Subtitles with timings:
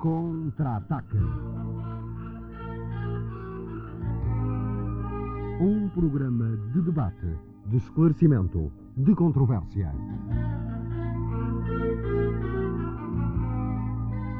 [0.00, 1.18] Contra-ataque.
[5.60, 7.36] Um programa de debate,
[7.66, 9.92] de esclarecimento, de controvérsia.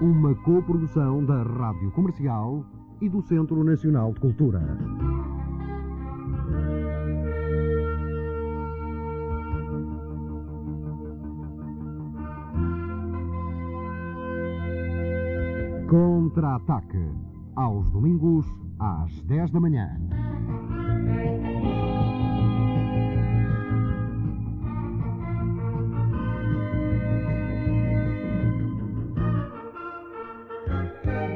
[0.01, 2.65] Uma coprodução da Rádio Comercial
[3.03, 4.79] e do Centro Nacional de Cultura.
[15.91, 17.05] Contra-ataque.
[17.57, 18.47] Aos domingos,
[18.79, 19.91] às 10 da manhã.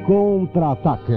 [0.07, 1.11] Contra-ataque.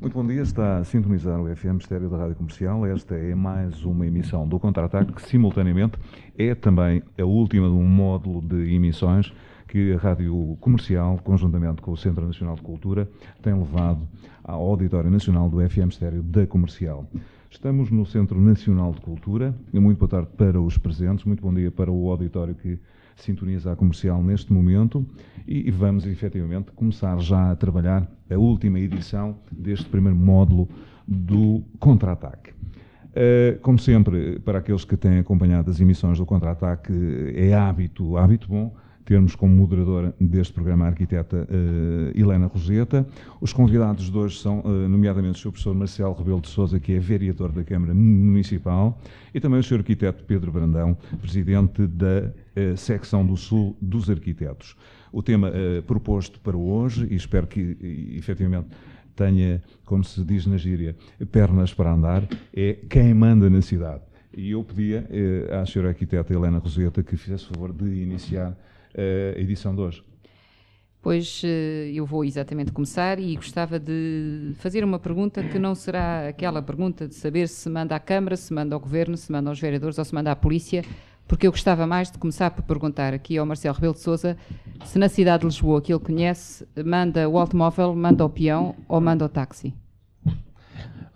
[0.00, 2.84] Muito bom dia, está a sintonizar o FM Estéreo da Rádio Comercial.
[2.84, 5.96] Esta é mais uma emissão do Contra-Ataque, que simultaneamente
[6.36, 9.32] é também a última de um módulo de emissões
[9.66, 13.08] que a Rádio Comercial, conjuntamente com o Centro Nacional de Cultura,
[13.42, 14.06] tem levado
[14.44, 17.06] ao Auditório Nacional do FM Estéreo da Comercial.
[17.50, 19.54] Estamos no Centro Nacional de Cultura.
[19.72, 22.78] Muito boa tarde para os presentes, muito bom dia para o auditório que
[23.16, 25.06] sintoniza a comercial neste momento
[25.46, 30.68] e vamos efetivamente começar já a trabalhar a última edição deste primeiro módulo
[31.06, 32.52] do Contra-Ataque.
[32.52, 36.92] Uh, como sempre, para aqueles que têm acompanhado as emissões do Contra-Ataque,
[37.34, 43.06] é hábito, hábito bom, termos como moderadora deste programa a arquiteta uh, Helena Roseta.
[43.40, 45.50] Os convidados de hoje são, uh, nomeadamente, o Sr.
[45.50, 49.00] Professor Marcelo Rebelo de Souza, que é vereador da Câmara Municipal,
[49.34, 49.78] e também o Sr.
[49.78, 54.76] Arquiteto Pedro Brandão, presidente da uh, Secção do Sul dos Arquitetos.
[55.12, 55.52] O tema
[55.86, 57.76] proposto para hoje, e espero que,
[58.16, 58.68] efetivamente,
[59.14, 60.96] tenha, como se diz na gíria,
[61.30, 64.02] pernas para andar, é quem manda na cidade.
[64.34, 68.56] E eu pedia eh, à senhora arquiteta Helena Roseta que fizesse favor de iniciar
[68.96, 70.04] a edição de hoje?
[71.02, 76.28] Pois eh, eu vou exatamente começar e gostava de fazer uma pergunta que não será
[76.28, 79.58] aquela pergunta de saber se manda à Câmara, se manda ao Governo, se manda aos
[79.58, 80.84] vereadores ou se manda à Polícia,
[81.26, 84.36] porque eu gostava mais de começar por perguntar aqui ao Marcelo Rebelo de Souza
[84.84, 89.00] se na cidade de Lisboa, que ele conhece, manda o automóvel, manda o peão ou
[89.00, 89.74] manda o táxi.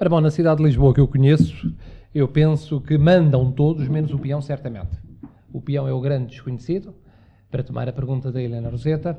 [0.01, 1.73] Ora bom, na cidade de Lisboa que eu conheço,
[2.13, 4.99] eu penso que mandam todos, menos o peão, certamente.
[5.53, 6.93] O peão é o grande desconhecido,
[7.51, 9.19] para tomar a pergunta da Helena Roseta.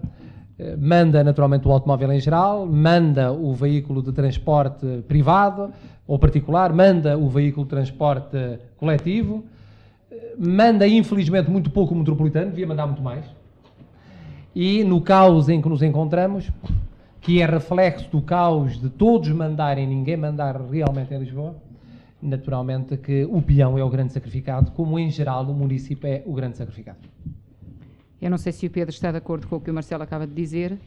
[0.59, 5.71] Eh, manda naturalmente o automóvel em geral, manda o veículo de transporte privado
[6.07, 9.43] ou particular, manda o veículo de transporte coletivo,
[10.11, 13.25] eh, manda infelizmente muito pouco o metropolitano, devia mandar muito mais.
[14.55, 16.49] E no caos em que nos encontramos,
[17.21, 21.55] que é reflexo do caos de todos mandarem ninguém mandar realmente em Lisboa,
[22.19, 26.33] naturalmente que o peão é o grande sacrificado, como em geral o município é o
[26.33, 26.97] grande sacrificado.
[28.19, 30.25] Eu não sei se o Pedro está de acordo com o que o Marcelo acaba
[30.25, 30.77] de dizer.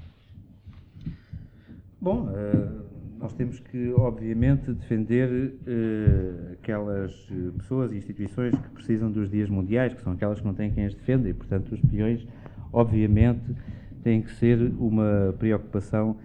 [2.00, 2.82] Bom, uh,
[3.20, 7.14] nós temos que, obviamente, defender uh, aquelas
[7.56, 10.86] pessoas e instituições que precisam dos dias mundiais, que são aquelas que não têm quem
[10.86, 12.26] as defenda, e, portanto, os peões,
[12.72, 13.54] obviamente,
[14.02, 16.16] têm que ser uma preocupação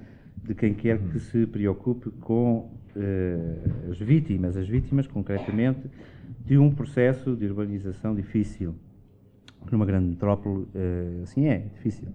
[0.43, 2.71] de quem quer que se preocupe com
[3.91, 5.81] as vítimas, as vítimas, concretamente,
[6.45, 8.73] de um processo de urbanização difícil
[9.71, 12.07] numa grande metrópole, eh, assim é, difícil.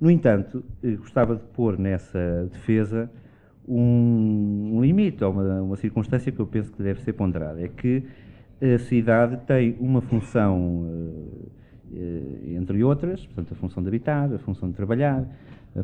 [0.00, 3.10] No entanto, eh, gostava de pôr nessa defesa
[3.68, 7.68] um, um limite, ou uma, uma, circunstância que eu penso que deve ser ponderada, é
[7.68, 8.02] que
[8.60, 10.86] a cidade tem uma função,
[11.94, 15.24] eh, entre outras, portanto, a função de habitar, a função de trabalhar,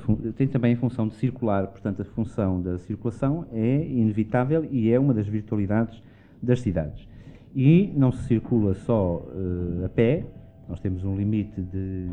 [0.01, 4.91] fun tem também a função de circular, portanto, a função da circulação é inevitável e
[4.93, 6.03] é uma das virtualidades
[6.43, 7.07] das cidades.
[7.55, 9.27] E não se circula só
[9.85, 10.27] a pé,
[10.69, 12.07] nós temos um limite de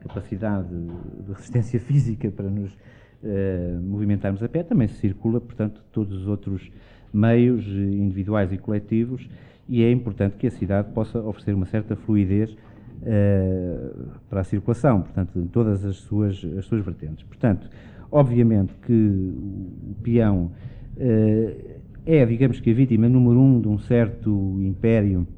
[0.00, 6.16] capacidade de resistência física para nos uh, movimentarmos a pé, também se circula, portanto, todos
[6.16, 6.70] os outros
[7.12, 9.28] meios individuais e coletivos,
[9.68, 15.02] e é importante que a cidade possa oferecer uma certa fluidez uh, para a circulação,
[15.02, 17.24] portanto, em todas as suas, as suas vertentes.
[17.24, 17.68] Portanto,
[18.10, 20.52] obviamente que o peão
[20.96, 21.78] uh,
[22.10, 24.30] é, digamos que, a vítima número um de um certo
[24.62, 25.28] império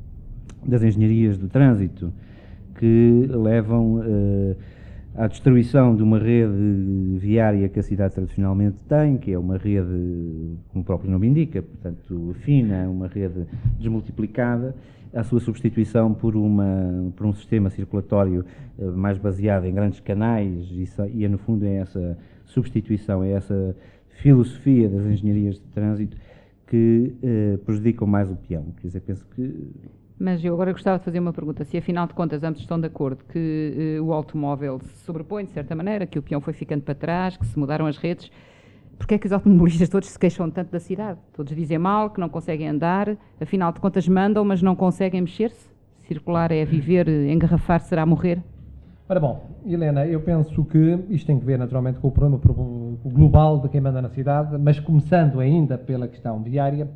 [0.66, 2.12] das engenharias do trânsito
[2.78, 4.56] que levam uh,
[5.14, 10.56] à destruição de uma rede viária que a cidade tradicionalmente tem, que é uma rede,
[10.68, 13.46] como o próprio nome indica, portanto fina, uma rede
[13.78, 14.74] desmultiplicada,
[15.12, 18.44] à sua substituição por, uma, por um sistema circulatório
[18.78, 22.16] uh, mais baseado em grandes canais, e, e é, no fundo é essa
[22.46, 23.76] substituição, é essa
[24.22, 26.16] filosofia das engenharias de trânsito
[26.66, 28.66] que uh, prejudicam mais o peão.
[28.80, 29.68] Quer dizer, penso que
[30.20, 31.64] Mas eu agora gostava de fazer uma pergunta.
[31.64, 35.50] Se afinal de contas ambos estão de acordo que uh, o automóvel se sobrepõe de
[35.50, 38.30] certa maneira, que o peão foi ficando para trás, que se mudaram as redes,
[38.98, 41.18] porque é que os automobilistas todos se queixam tanto da cidade?
[41.32, 45.70] Todos dizem mal, que não conseguem andar, afinal de contas mandam, mas não conseguem mexer-se?
[46.06, 48.42] Circular é viver, engarrafar será morrer?
[49.08, 52.38] Ora bom, Helena, eu penso que isto tem que ver naturalmente com o problema
[53.06, 56.90] global de quem manda na cidade, mas começando ainda pela questão viária,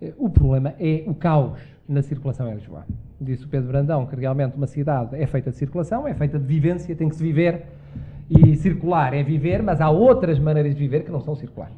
[0.00, 1.58] eh, o problema é o caos
[1.90, 2.86] na circulação em Lisboa.
[3.20, 6.46] Disse o Pedro Brandão que realmente uma cidade é feita de circulação, é feita de
[6.46, 7.64] vivência, tem que se viver
[8.30, 11.72] e circular é viver, mas há outras maneiras de viver que não são circular.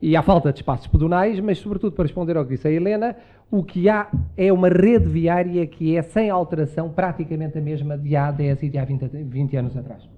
[0.00, 3.14] E há falta de espaços pedonais, mas sobretudo para responder ao que disse a Helena,
[3.50, 8.16] o que há é uma rede viária que é sem alteração praticamente a mesma de
[8.16, 10.08] há 10 e de há 20, 20 anos atrás.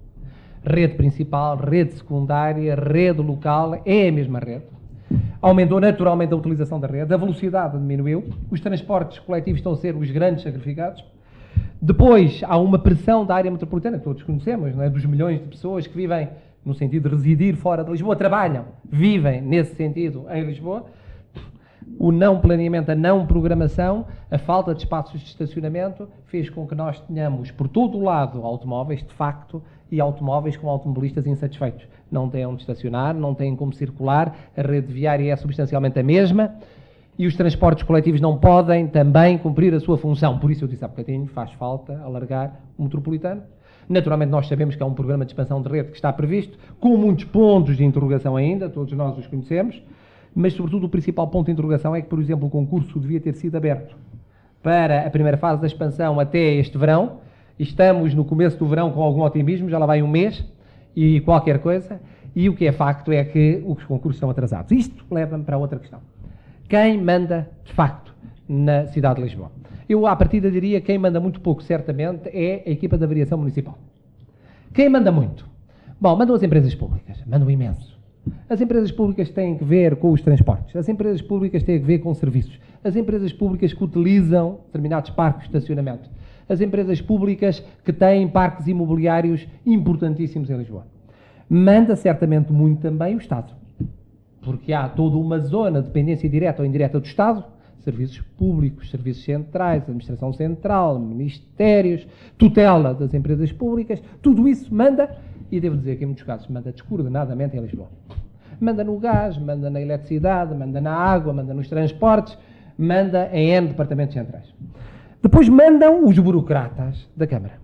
[0.63, 4.78] Rede principal, rede secundária, rede local, é a mesma rede
[5.41, 9.95] Aumentou naturalmente a utilização da rede, a velocidade diminuiu, os transportes coletivos estão a ser
[9.97, 11.05] os grandes sacrificados.
[11.81, 14.91] Depois há uma pressão da área metropolitana, que todos conhecemos, não é?
[14.91, 16.29] dos milhões de pessoas que vivem
[16.65, 20.87] no sentido de residir fora de Lisboa, trabalham, vivem nesse sentido em Lisboa.
[21.99, 26.75] O não planeamento, a não programação, a falta de espaços de estacionamento fez com que
[26.75, 32.29] nós tenhamos por todo o lado automóveis, de facto, e automóveis com automobilistas insatisfeitos não
[32.29, 36.55] têm onde estacionar, não têm como circular, a rede viária é substancialmente a mesma
[37.19, 40.39] e os transportes coletivos não podem também cumprir a sua função.
[40.39, 43.43] Por isso eu disse há bocadinho, faz falta alargar o metropolitano.
[43.89, 46.97] Naturalmente nós sabemos que há um programa de expansão de rede que está previsto, com
[46.97, 49.83] muitos pontos de interrogação ainda, todos nós os conhecemos,
[50.35, 53.35] mas sobretudo o principal ponto de interrogação é que, por exemplo, o concurso devia ter
[53.35, 53.97] sido aberto
[54.63, 57.19] para a primeira fase da expansão até este verão.
[57.59, 60.45] Estamos no começo do verão com algum otimismo, já lá vai um mês,
[60.95, 62.01] e qualquer coisa,
[62.35, 64.71] e o que é facto é que os concursos estão atrasados.
[64.71, 66.01] Isto leva-me para outra questão.
[66.69, 68.15] Quem manda, de facto,
[68.49, 69.51] na cidade de Lisboa?
[69.89, 73.39] Eu, à partida, diria que quem manda muito pouco, certamente, é a equipa da variação
[73.39, 73.77] municipal.
[74.73, 75.49] Quem manda muito?
[76.01, 77.99] Bom, mandam as empresas públicas, mandam imenso.
[78.49, 81.99] As empresas públicas têm que ver com os transportes, as empresas públicas têm que ver
[81.99, 86.09] com serviços, as empresas públicas que utilizam determinados parques de estacionamento,
[86.49, 90.87] as empresas públicas que têm parques imobiliários importantíssimos em Lisboa.
[91.49, 93.53] Manda certamente muito também o Estado,
[94.43, 97.45] porque há toda uma zona de dependência direta ou indireta do Estado,
[97.81, 102.07] serviços públicos, serviços centrais, administração central, ministérios,
[102.37, 105.17] tutela das empresas públicas, tudo isso manda,
[105.51, 107.89] e devo dizer que em muitos casos manda descoordenadamente em Lisboa.
[108.61, 112.37] Manda no gás, manda na eletricidade, manda na água, manda nos transportes,
[112.77, 114.53] manda em N departamentos centrais.
[115.29, 117.61] Depois mandam os burocratas da Câmara.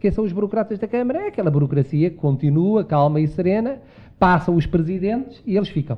[0.00, 1.20] Quem são os burocratas da Câmara?
[1.20, 3.78] É aquela burocracia que continua calma e serena,
[4.18, 5.96] passam os presidentes e eles ficam.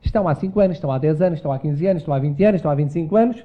[0.00, 2.44] Estão há 5 anos, estão há 10 anos, estão há 15 anos, estão há 20
[2.44, 3.44] anos, estão há 25 anos,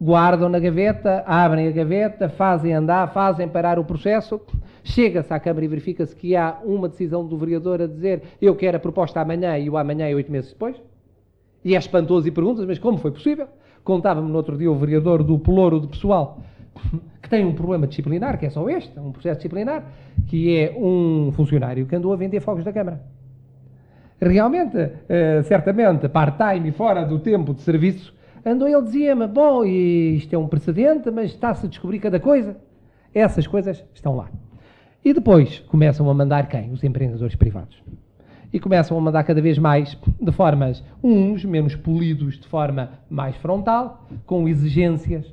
[0.00, 4.40] guardam na gaveta, abrem a gaveta, fazem andar, fazem parar o processo,
[4.82, 8.76] chega-se à Câmara e verifica-se que há uma decisão do vereador a dizer eu quero
[8.76, 10.74] a proposta amanhã e o amanhã é oito meses depois.
[11.64, 13.46] E é espantoso e perguntas, mas como foi possível?
[13.84, 16.40] Contava-me no outro dia o vereador do Pelouro de Pessoal,
[17.22, 19.84] que tem um problema disciplinar, que é só este, um processo disciplinar,
[20.26, 23.00] que é um funcionário que andou a vender fogos da Câmara.
[24.20, 30.34] Realmente, uh, certamente, part-time e fora do tempo de serviço, andou ele dizia-me, bom, isto
[30.34, 32.56] é um precedente, mas está-se a descobrir cada coisa.
[33.14, 34.30] Essas coisas estão lá.
[35.02, 36.70] E depois começam a mandar quem?
[36.70, 37.82] Os empreendedores privados
[38.52, 43.36] e começam a mandar cada vez mais de formas, uns menos polidos, de forma mais
[43.36, 45.32] frontal, com exigências,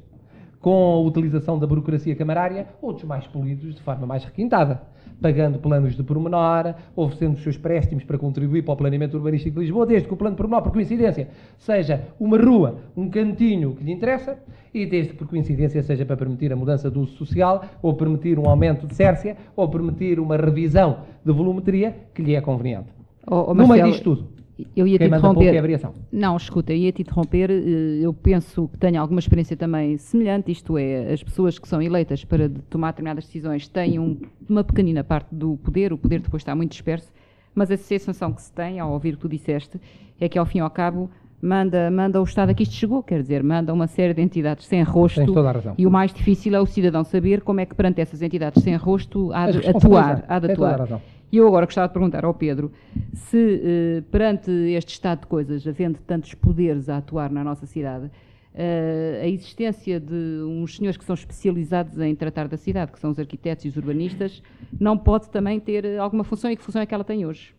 [0.60, 4.82] com a utilização da burocracia camarária, outros mais polidos, de forma mais requintada,
[5.22, 9.62] pagando planos de pormenor, oferecendo os seus préstimos para contribuir para o planeamento urbanístico de
[9.62, 13.84] Lisboa, desde que o plano de pormenor, por coincidência, seja uma rua, um cantinho que
[13.84, 14.38] lhe interessa,
[14.74, 18.38] e desde que, por coincidência, seja para permitir a mudança do uso social, ou permitir
[18.38, 22.97] um aumento de cércia, ou permitir uma revisão de volumetria que lhe é conveniente.
[23.30, 24.38] Oh, oh, no meio disto tudo.
[24.76, 25.54] Eu ia te interromper.
[25.54, 25.94] É a variação.
[26.12, 27.52] Não, escuta, eu ia te interromper.
[27.52, 31.82] Eh, eu penso que tenho alguma experiência também semelhante, isto é, as pessoas que são
[31.82, 34.18] eleitas para tomar determinadas decisões têm um,
[34.50, 37.12] uma pequenina parte do poder, o poder depois está muito disperso,
[37.54, 39.80] mas a sensação que se tem ao ouvir o que tu disseste
[40.20, 41.10] é que ao fim e ao cabo
[41.42, 44.66] manda, manda o Estado a que isto chegou, quer dizer, manda uma série de entidades
[44.66, 45.18] sem rosto.
[45.18, 45.76] Tens toda a razão.
[45.78, 48.76] E o mais difícil é o cidadão saber como é que perante essas entidades sem
[48.76, 50.26] rosto há de atuar.
[50.28, 51.00] Há de atuar.
[51.32, 52.72] E eu agora gostava de perguntar ao Pedro
[53.14, 58.10] se, eh, perante este estado de coisas, havendo tantos poderes a atuar na nossa cidade,
[58.54, 63.12] eh, a existência de uns senhores que são especializados em tratar da cidade, que são
[63.12, 64.42] os arquitetos e os urbanistas,
[64.80, 67.54] não pode também ter alguma função e que função é que ela tem hoje?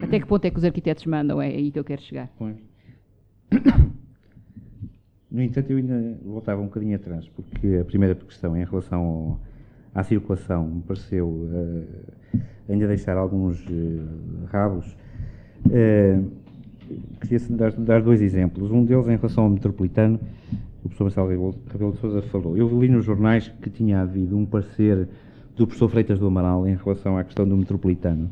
[0.00, 1.42] Até que ponto é que os arquitetos mandam?
[1.42, 2.30] É aí que eu quero chegar.
[5.30, 9.38] No entanto, eu ainda voltava um bocadinho atrás, porque a primeira questão em relação
[9.94, 14.96] à circulação me pareceu uh, ainda deixar alguns uh, rabos.
[15.66, 16.30] Uh,
[17.20, 18.70] queria dar, dar, dois exemplos.
[18.70, 20.18] Um deles em relação ao metropolitano,
[20.84, 22.56] o professor Marcelo Rebelo de Sousa falou.
[22.56, 25.08] Eu li nos jornais que tinha havido um parecer
[25.56, 28.30] do professor Freitas do Amaral em relação à questão do metropolitano,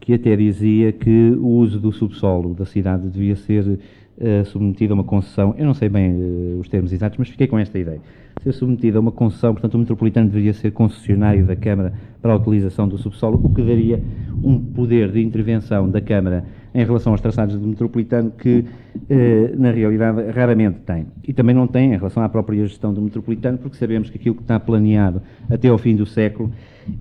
[0.00, 3.78] que até dizia que o uso do subsolo da cidade devia ser
[4.18, 7.46] uh, submetido a uma concessão, eu não sei bem uh, os termos exatos, mas fiquei
[7.46, 8.00] com esta ideia.
[8.42, 12.36] Ser submetido a uma concessão, portanto, o metropolitano deveria ser concessionário da Câmara para a
[12.36, 14.02] utilização do subsolo, o que daria
[14.42, 16.44] um poder de intervenção da Câmara
[16.74, 18.64] em relação aos traçados do metropolitano que,
[19.08, 21.06] eh, na realidade, raramente tem.
[21.22, 24.34] E também não tem em relação à própria gestão do metropolitano, porque sabemos que aquilo
[24.34, 26.50] que está planeado até ao fim do século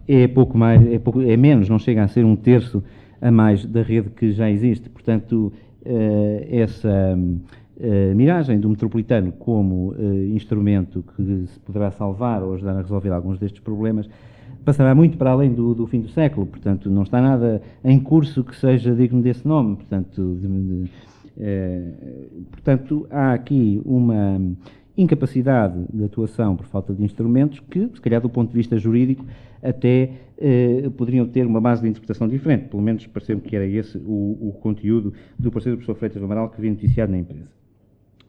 [0.08, 2.84] é pouco mais, é, pouco, é menos, não chega a ser um terço
[3.20, 4.90] a mais da rede que já existe.
[4.90, 5.73] Portanto, eh,
[6.50, 7.18] essa
[7.80, 13.10] eh, miragem do metropolitano como eh, instrumento que se poderá salvar ou ajudar a resolver
[13.10, 14.08] alguns destes problemas
[14.64, 18.44] passará muito para além do, do, fim do século, portanto, não está nada em curso
[18.44, 20.92] que seja digno desse nome, portanto, de, de,
[21.38, 21.92] eh,
[22.52, 24.40] portanto há aqui uma
[24.96, 29.26] incapacidade de atuação por falta de instrumentos que, se calhar do ponto de vista jurídico,
[29.64, 33.98] até eh, poderiam ter uma base de interpretação diferente, pelo menos pareceu-me que era esse
[33.98, 37.50] o, o, conteúdo do parecer do professor Freitas do Amaral que vi noticiado na empresa.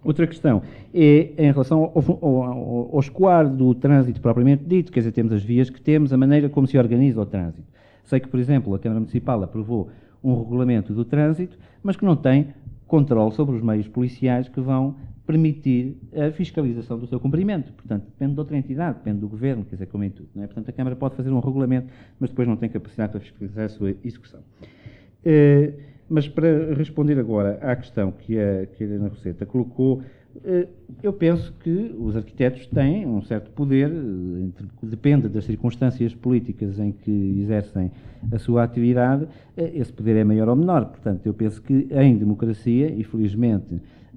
[0.04, 0.62] Outra questão
[0.92, 5.42] é em relação ao, ao, ao escoar do trânsito propriamente dito, quer dizer, temos as
[5.42, 7.66] vias que temos, a maneira como se organiza o trânsito.
[8.04, 9.88] Sei que, por exemplo, a Câmara Municipal aprovou
[10.22, 12.48] um regulamento do trânsito, mas que não tem
[12.86, 14.94] controle sobre os meios policiais que vão
[15.26, 17.72] permitir a fiscalização do seu cumprimento.
[17.72, 20.28] Portanto, depende de outra entidade, depende do Governo, quer dizer, como em tudo.
[20.36, 20.46] É?
[20.46, 21.88] Portanto, a Câmara pode fazer um regulamento,
[22.20, 24.40] mas depois não tem capacidade para fiscalizar a sua execução.
[24.40, 25.72] Uh,
[26.08, 30.02] mas para responder agora à questão que a, que a Helena Roseta colocou,
[30.36, 30.68] uh,
[31.02, 34.52] eu penso que os arquitetos têm um certo poder, uh,
[34.82, 37.90] depende das circunstâncias políticas em que exercem
[38.30, 39.26] a sua atividade,
[39.56, 40.84] esse poder é maior ou menor.
[40.84, 43.02] Portanto, eu penso que em democracia, e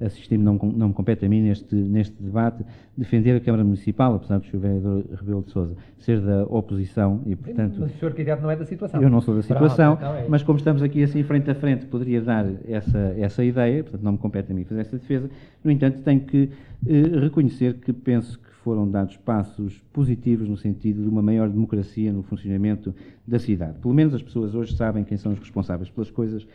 [0.02, 2.64] assistir não, não me compete a mim neste, neste debate,
[2.98, 4.58] defender a Câmara Municipal, apesar do Sr.
[4.58, 7.78] Vereador Rebelo de Sousa ser da oposição e, portanto...
[7.80, 8.12] Mas o Sr.
[8.12, 9.02] Candidato não é da situação.
[9.02, 11.56] Eu não sou da situação, Pronto, então é mas como estamos aqui assim frente a
[11.56, 15.30] frente, poderia dar essa, essa ideia, portanto não me compete a mim fazer essa defesa.
[15.64, 16.50] No entanto, tenho que
[16.88, 22.12] eh, reconhecer que penso que foram dados passos positivos no sentido de uma maior democracia
[22.12, 22.94] no funcionamento
[23.26, 23.80] da cidade.
[23.80, 26.46] Pelo menos as pessoas hoje sabem quem são os responsáveis pelas coisas,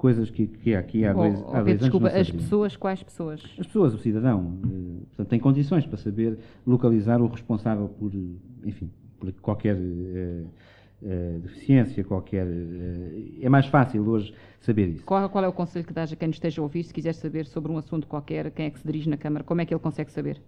[0.00, 3.42] coisas que, que aqui há dois, oh, há dois desculpa, anos as pessoas, quais pessoas?
[3.58, 4.58] As pessoas, o cidadão.
[4.64, 8.10] Eh, portanto, tem condições para saber localizar o responsável por,
[8.64, 10.48] enfim, por qualquer uh,
[11.02, 12.46] uh, deficiência, qualquer...
[13.42, 15.04] É mais fácil hoje saber isso.
[15.04, 17.12] Qual, qual é o conselho que dás a quem nos esteja a ouvir, se quiser
[17.12, 19.74] saber sobre um assunto qualquer, quem é que se dirige na Câmara, como é que
[19.74, 20.40] ele consegue saber?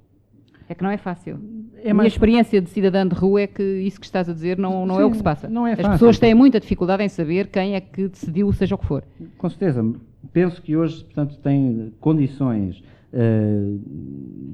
[0.72, 1.38] É que não é fácil.
[1.84, 4.56] É a minha experiência de cidadã de rua é que isso que estás a dizer
[4.56, 5.46] não, não Sim, é o que se passa.
[5.50, 5.92] Não é As fácil.
[5.92, 9.04] pessoas têm muita dificuldade em saber quem é que decidiu, seja o que for.
[9.36, 9.84] Com certeza.
[10.32, 13.80] Penso que hoje, portanto, tem condições uh,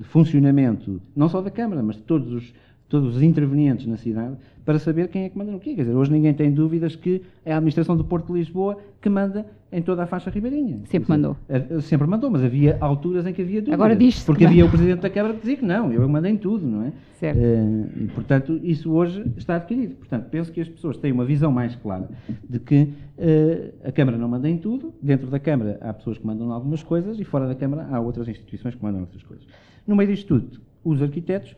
[0.00, 2.52] de funcionamento, não só da Câmara, mas de todos os,
[2.88, 5.74] todos os intervenientes na cidade, para saber quem é que manda no quê.
[5.74, 9.08] Quer dizer, hoje ninguém tem dúvidas que é a administração do Porto de Lisboa que
[9.08, 10.80] manda em toda a faixa ribeirinha.
[10.84, 11.36] Sempre mandou.
[11.82, 13.74] Sempre mandou, mas havia alturas em que havia dúvidas.
[13.74, 16.36] Agora diz Porque havia o Presidente da Câmara que dizia que não, eu mandei em
[16.36, 16.92] tudo, não é?
[17.14, 17.38] Certo.
[17.38, 19.96] Uh, portanto, isso hoje está adquirido.
[19.96, 22.08] Portanto, penso que as pessoas têm uma visão mais clara
[22.48, 26.26] de que uh, a Câmara não manda em tudo, dentro da Câmara há pessoas que
[26.26, 29.46] mandam algumas coisas e fora da Câmara há outras instituições que mandam outras coisas.
[29.86, 31.54] No meio disto tudo, os arquitetos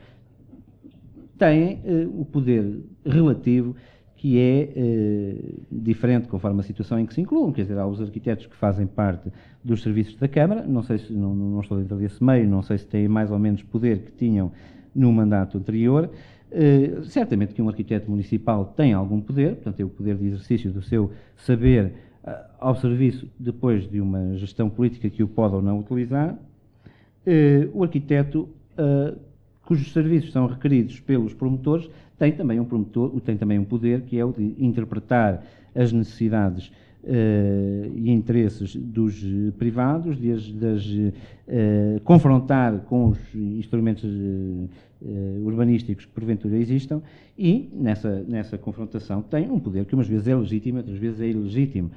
[1.41, 3.75] têm uh, o poder relativo
[4.15, 7.51] que é uh, diferente conforme a situação em que se incluam.
[7.51, 9.33] Quer dizer, há os arquitetos que fazem parte
[9.65, 12.77] dos serviços da Câmara, não sei se, não, não estou dentro desse meio, não sei
[12.77, 14.53] se têm mais ou menos poder que tinham
[14.95, 16.11] no mandato anterior.
[16.53, 20.71] Uh, certamente que um arquiteto municipal tem algum poder, portanto, tem o poder de exercício
[20.71, 25.63] do seu saber uh, ao serviço depois de uma gestão política que o pode ou
[25.63, 26.37] não utilizar.
[27.73, 28.51] o arquiteto
[29.71, 34.19] cujos serviços são requeridos pelos promotores, tem também um promotor, tem também um poder que
[34.19, 36.73] é o de interpretar as necessidades
[37.05, 39.25] uh, e interesses dos
[39.61, 47.01] privados, de as, uh, confrontar com os instrumentos uh, urbanísticos que porventura existam
[47.39, 51.29] e nessa, nessa confrontação tem um poder que umas vezes é legítimo, outras vezes é
[51.29, 51.93] ilegítimo.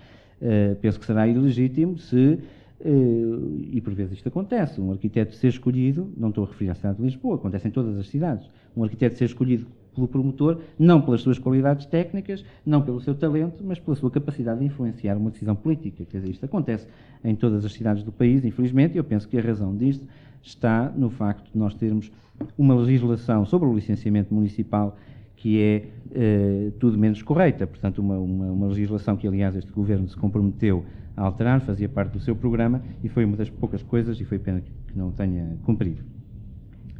[0.79, 2.37] penso que será ilegítimo se
[2.81, 6.97] e por vezes isto acontece, um arquiteto ser escolhido, não estou a referir à cidade
[6.97, 11.21] de Lisboa, acontece em todas as cidades, um arquiteto ser escolhido pelo promotor, não pelas
[11.21, 15.55] suas qualidades técnicas, não pelo seu talento, mas pela sua capacidade de influenciar uma decisão
[15.55, 16.03] política.
[16.03, 16.87] Quer dizer, isto acontece
[17.23, 20.05] em todas as cidades do país, infelizmente, e eu penso que a razão disto
[20.41, 22.11] está no facto de nós termos
[22.57, 24.97] uma legislação sobre o licenciamento municipal
[25.35, 27.67] que é eh, tudo menos correta.
[27.67, 32.13] Portanto, uma, uma, uma, legislação que, aliás, este Governo se comprometeu a alterar, fazia parte
[32.13, 35.57] do seu programa e foi uma das poucas coisas, e foi pena que não tenha
[35.63, 36.03] cumprido.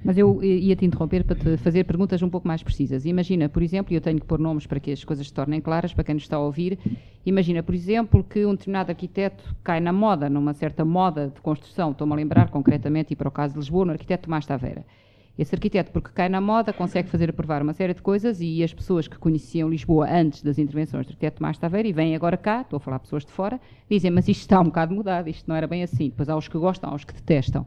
[0.04, 3.06] Mas eu ia te interromper para te fazer perguntas um pouco mais precisas.
[3.06, 5.62] Imagina, por exemplo, e eu tenho que pôr nomes para que as coisas se tornem
[5.62, 6.78] claras para quem nos está a ouvir.
[7.26, 11.92] Imagina, por exemplo, que um determinado arquiteto cai na moda, numa certa moda de construção.
[11.92, 14.86] Estou-me a lembrar concretamente, e para o caso de Lisboa, no arquiteto Tomás Taveira.
[15.38, 18.72] Esse arquiteto, porque cai na moda, consegue fazer aprovar uma série de coisas e as
[18.72, 22.62] pessoas que conheciam Lisboa antes das intervenções do arquiteto Tomás Taveira e vêm agora cá,
[22.62, 23.60] estou a falar pessoas de fora,
[23.90, 26.10] dizem, mas isto está um bocado mudado, isto não era bem assim.
[26.10, 27.66] Depois há os que gostam, há os que detestam.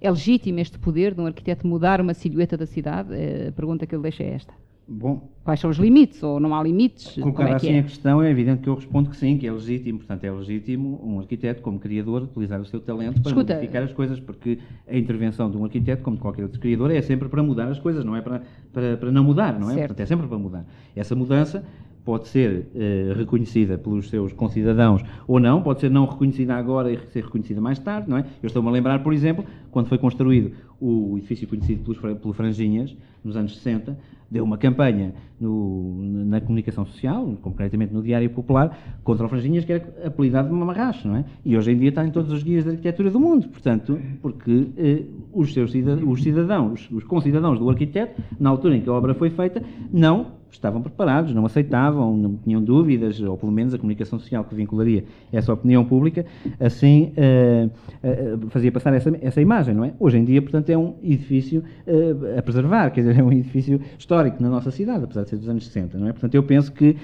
[0.00, 3.14] É legítimo este poder de um arquiteto mudar uma silhueta da cidade?
[3.14, 4.54] Eh, a pergunta que eu deixo é esta.
[4.86, 6.22] Bom, Quais são os limites?
[6.22, 7.12] Ou não há limites?
[7.16, 7.80] Colocada é assim é?
[7.80, 9.98] a questão, é evidente que eu respondo que sim, que é legítimo.
[9.98, 13.92] Portanto, é legítimo um arquiteto, como criador, utilizar o seu talento para Escuta, modificar as
[13.92, 17.42] coisas, porque a intervenção de um arquiteto, como de qualquer outro criador, é sempre para
[17.42, 19.74] mudar as coisas, não é para, para, para não mudar, não é?
[19.74, 19.88] Certo.
[19.88, 20.64] Portanto, é sempre para mudar.
[20.96, 21.62] Essa mudança
[22.04, 26.98] pode ser eh, reconhecida pelos seus concidadãos ou não, pode ser não reconhecida agora e
[27.12, 28.26] ser reconhecida mais tarde, não é?
[28.42, 32.94] Eu estou-me a lembrar, por exemplo, quando foi construído o edifício conhecido pelos, pelo Franjinhas,
[33.24, 33.96] nos anos 60,
[34.30, 39.72] deu uma campanha no, na comunicação social, concretamente no Diário Popular, contra o Franjinhas, que
[39.72, 41.24] era apelidado de mamarracho, não é?
[41.44, 44.68] E hoje em dia está em todos os guias da arquitetura do mundo, portanto, porque
[44.76, 45.72] eh, os seus
[46.06, 50.43] os cidadãos, os concidadãos do arquiteto, na altura em que a obra foi feita, não
[50.54, 55.04] estavam preparados, não aceitavam, não tinham dúvidas, ou pelo menos a comunicação social que vincularia
[55.32, 56.24] essa opinião pública,
[56.58, 59.92] assim uh, uh, fazia passar essa, essa imagem, não é?
[59.98, 63.80] Hoje em dia, portanto, é um edifício uh, a preservar, quer dizer, é um edifício
[63.98, 66.12] histórico na nossa cidade, apesar de ser dos anos 60, não é?
[66.12, 66.96] Portanto, eu penso que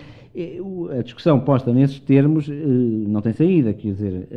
[0.97, 4.28] a discussão posta nesses termos não tem saída, quer dizer,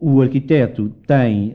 [0.00, 1.54] o arquiteto tem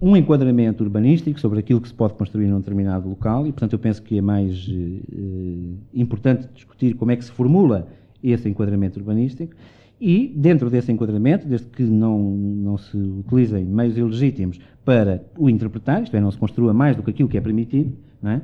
[0.00, 3.78] um enquadramento urbanístico sobre aquilo que se pode construir num determinado local e, portanto, eu
[3.78, 7.88] penso que é mais uh, importante discutir como é que se formula
[8.22, 9.54] esse enquadramento urbanístico
[10.00, 16.02] e, dentro desse enquadramento, desde que não, não se utilizem meios ilegítimos para o interpretar,
[16.02, 17.92] isto é, não se construa mais do que aquilo que é permitido,
[18.24, 18.40] é?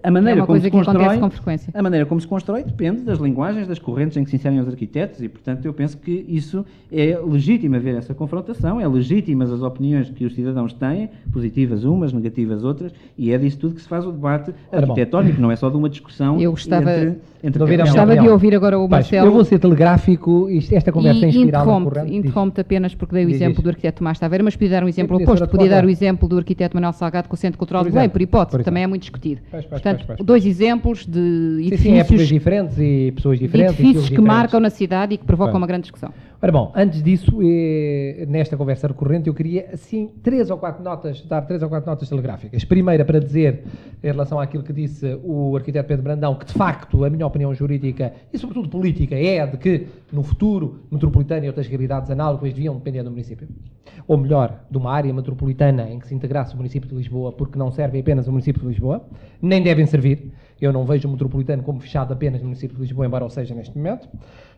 [0.00, 1.72] A maneira é como se constrói, com frequência.
[1.74, 4.68] A maneira como se constrói depende das linguagens, das correntes em que se inserem os
[4.68, 9.60] arquitetos e, portanto, eu penso que isso é legítimo haver essa confrontação, é legítimas as
[9.60, 13.88] opiniões que os cidadãos têm, positivas umas, negativas outras, e é disso tudo que se
[13.88, 17.62] faz o debate arquitetónico, não é só de uma discussão eu gostava, entre, entre de
[17.62, 19.26] ouvir, gostava de ouvir agora o Marcelo.
[19.26, 23.30] eu vou ser telegráfico, esta conversa e é inspirada interrompe, interrompe apenas porque dei o
[23.30, 23.64] exemplo diz.
[23.64, 26.38] do arquiteto Tomás Taveira, mas podia dar um exemplo oposto, podia dar o exemplo do
[26.38, 29.02] arquiteto Manuel Salgado com o Centro Cultural de Belém, por hipótese, por também é muito
[29.02, 29.40] discutido.
[29.50, 31.18] Pois, pois, Portanto, pois, dois exemplos de
[31.60, 33.78] edifícios, sim, sim, épocas diferentes e pessoas diferentes.
[33.78, 36.12] Edifícios que marcam na cidade e que provocam uma grande discussão.
[36.42, 41.22] Ora bom, antes disso, eh, nesta conversa recorrente, eu queria, assim, três ou quatro notas,
[41.22, 42.64] dar três ou quatro notas telegráficas.
[42.64, 43.62] Primeira, para dizer,
[44.02, 47.54] em relação àquilo que disse o arquiteto Pedro Brandão, que de facto a minha opinião
[47.54, 52.74] jurídica e sobretudo política é de que no futuro metropolitana e outras realidades análogas deviam
[52.74, 53.46] depender do município.
[54.06, 57.58] Ou melhor, de uma área metropolitana em que se integrasse o município de Lisboa, porque
[57.58, 59.04] não serve apenas o município de Lisboa,
[59.40, 60.32] nem devem servir.
[60.60, 63.52] Eu não vejo o metropolitano como fechado apenas no município de Lisboa, embora o seja
[63.52, 64.08] neste momento.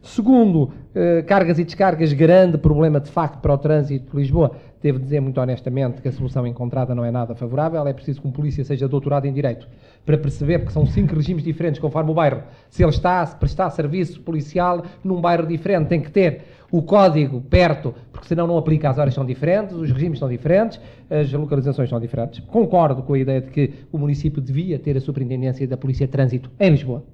[0.02, 4.52] Segundo, eh, cargas e descargas, grande problema de facto para o trânsito de Lisboa.
[4.82, 7.86] Devo dizer muito honestamente que a solução encontrada não é nada favorável.
[7.86, 9.66] É preciso que um polícia seja doutorado em Direito
[10.04, 12.42] para perceber que são cinco regimes diferentes conforme o bairro.
[12.68, 16.42] Se ele está a prestar serviço policial num bairro diferente, tem que ter
[16.76, 20.80] o código perto, porque senão não aplica, as horas são diferentes, os regimes são diferentes,
[21.08, 22.40] as localizações são diferentes.
[22.40, 26.10] Concordo com a ideia de que o município devia ter a superintendência da Polícia de
[26.10, 27.04] Trânsito em Lisboa.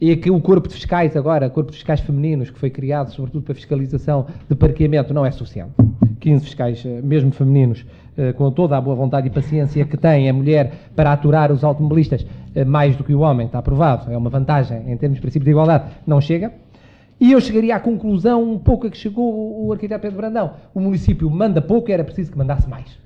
[0.00, 3.42] E que o corpo de fiscais agora, corpo de fiscais femininos, que foi criado sobretudo
[3.42, 5.72] para fiscalização de parqueamento, não é suficiente.
[6.20, 7.84] 15 fiscais, eh, mesmo femininos,
[8.16, 11.64] eh, com toda a boa vontade e paciência que tem a mulher para aturar os
[11.64, 15.20] automobilistas, eh, mais do que o homem, está aprovado, é uma vantagem em termos de
[15.20, 16.52] princípio de igualdade, não chega.
[17.22, 20.54] E eu chegaria à conclusão um pouco a que chegou o arquiteto Pedro Brandão.
[20.74, 22.98] O município manda pouco era preciso que mandasse mais.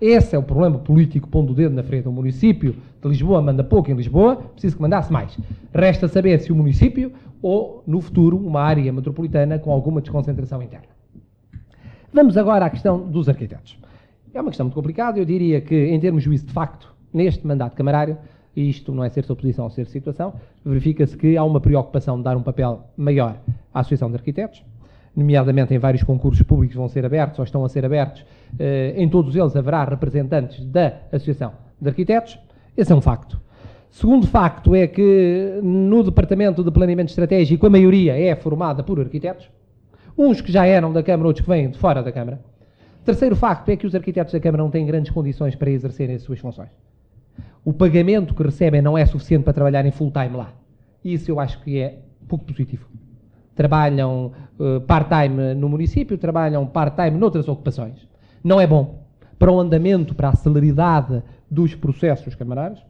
[0.00, 2.08] Esse é o problema político pondo o dedo na frente.
[2.08, 5.36] O município de Lisboa manda pouco em Lisboa, preciso que mandasse mais.
[5.74, 7.12] Resta saber se o município
[7.42, 10.88] ou, no futuro, uma área metropolitana com alguma desconcentração interna.
[12.10, 13.78] Vamos agora à questão dos arquitetos.
[14.32, 15.18] É uma questão muito complicada.
[15.18, 18.16] Eu diria que, em termos de juízo de facto, neste mandato camarário,
[18.58, 22.24] e isto não é ser oposição ou ser situação, verifica-se que há uma preocupação de
[22.24, 23.36] dar um papel maior
[23.72, 24.64] à Associação de Arquitetos,
[25.14, 28.24] nomeadamente em vários concursos públicos vão ser abertos ou estão a ser abertos,
[28.58, 32.36] eh, em todos eles haverá representantes da Associação de Arquitetos.
[32.76, 33.40] Esse é um facto.
[33.90, 39.48] Segundo facto é que no Departamento de Planeamento Estratégico a maioria é formada por arquitetos,
[40.16, 42.40] uns que já eram da Câmara, outros que vêm de fora da Câmara.
[43.04, 46.22] Terceiro facto é que os arquitetos da Câmara não têm grandes condições para exercerem as
[46.22, 46.87] suas funções.
[47.64, 50.52] O pagamento que recebem não é suficiente para trabalhar em full time lá.
[51.04, 52.86] Isso eu acho que é pouco positivo.
[53.54, 58.08] Trabalham uh, part-time no município, trabalham part-time noutras ocupações.
[58.42, 59.06] Não é bom
[59.38, 62.84] para o andamento, para a celeridade dos processos camarários.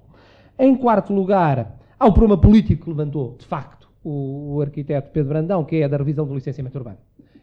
[0.58, 5.30] Em quarto lugar, há o problema político que levantou, de facto, o, o arquiteto Pedro
[5.30, 6.98] Brandão, que é da revisão do licenciamento urbano.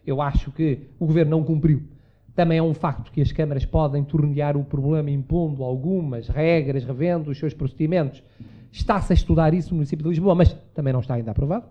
[0.05, 1.83] Eu acho que o governo não cumpriu
[2.35, 7.31] também é um facto que as câmaras podem tornear o problema impondo algumas regras, revendo
[7.31, 8.21] os seus procedimentos.
[8.71, 11.65] Está-se a estudar isso no município de Lisboa, mas também não está ainda aprovado.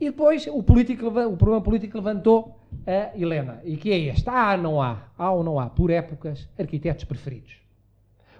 [0.00, 4.56] E depois o, político, o problema político levantou a Helena, e que é este: há,
[4.56, 7.60] não há, há ou não há, por épocas, arquitetos preferidos.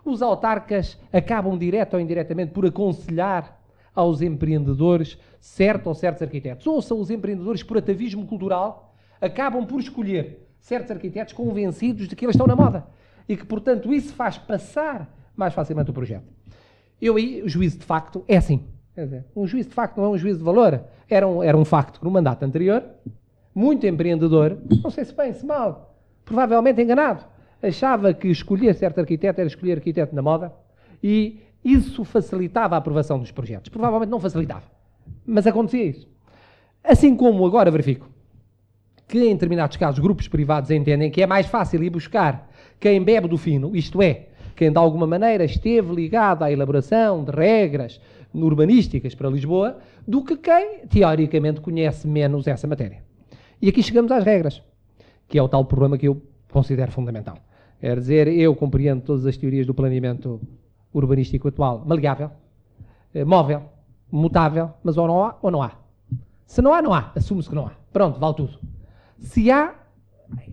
[0.04, 3.60] Os autarcas acabam direto ou indiretamente por aconselhar
[3.94, 6.66] aos empreendedores certo ou certos arquitetos.
[6.66, 12.24] Ou são os empreendedores, por atavismo cultural, acabam por escolher certos arquitetos convencidos de que
[12.24, 12.86] eles estão na moda
[13.28, 16.24] e que, portanto, isso faz passar mais facilmente o projeto.
[17.00, 18.64] Eu aí, o juízo de facto é assim.
[18.96, 20.84] Dizer, um juízo de facto não é um juízo de valor.
[21.10, 22.84] Era um, era um facto que no mandato anterior,
[23.52, 27.24] muito empreendedor, não sei se bem, se mal, provavelmente enganado,
[27.60, 30.52] achava que escolher certo arquiteto era escolher arquiteto na moda
[31.02, 33.68] e isso facilitava a aprovação dos projetos.
[33.68, 34.64] Provavelmente não facilitava,
[35.26, 36.08] mas acontecia isso.
[36.84, 38.11] Assim como agora verifico
[39.12, 42.48] que em determinados casos grupos privados entendem que é mais fácil ir buscar
[42.80, 47.30] quem bebe do fino, isto é, quem de alguma maneira esteve ligado à elaboração de
[47.30, 48.00] regras
[48.32, 49.76] urbanísticas para Lisboa,
[50.08, 53.02] do que quem teoricamente conhece menos essa matéria.
[53.60, 54.62] E aqui chegamos às regras,
[55.28, 57.36] que é o tal problema que eu considero fundamental.
[57.80, 60.40] Quer dizer, eu compreendo todas as teorias do planeamento
[60.90, 62.30] urbanístico atual, maleável,
[63.12, 63.64] eh, móvel,
[64.10, 65.72] mutável, mas ou não há ou não há.
[66.46, 67.12] Se não há, não há.
[67.14, 67.72] Assume-se que não há.
[67.92, 68.71] Pronto, vale tudo.
[69.22, 69.74] Se há,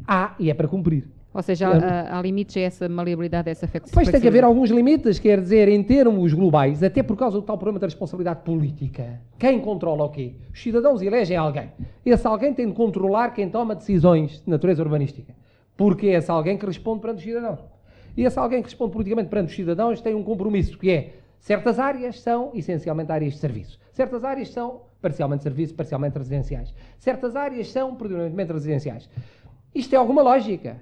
[0.07, 1.09] há e é para cumprir.
[1.31, 3.93] Ou seja, há, há limites a essa maleabilidade, a essa flexibilidade.
[3.93, 7.43] Pois tem que haver alguns limites, quer dizer, em termos globais, até por causa do
[7.43, 9.21] tal problema da responsabilidade política.
[9.37, 10.33] Quem controla o quê?
[10.51, 11.69] Os cidadãos elegem alguém.
[12.03, 15.35] Esse alguém tem de controlar quem toma decisões de natureza urbanística.
[15.77, 17.59] Porque é esse alguém que responde perante os cidadãos.
[18.17, 21.79] E esse alguém que responde politicamente perante os cidadãos tem um compromisso, que é certas
[21.79, 23.79] áreas são essencialmente áreas de serviço.
[23.93, 26.73] Certas áreas são parcialmente serviços, parcialmente residenciais.
[26.97, 29.09] Certas áreas são predominantemente residenciais.
[29.73, 30.81] Isto é alguma lógica.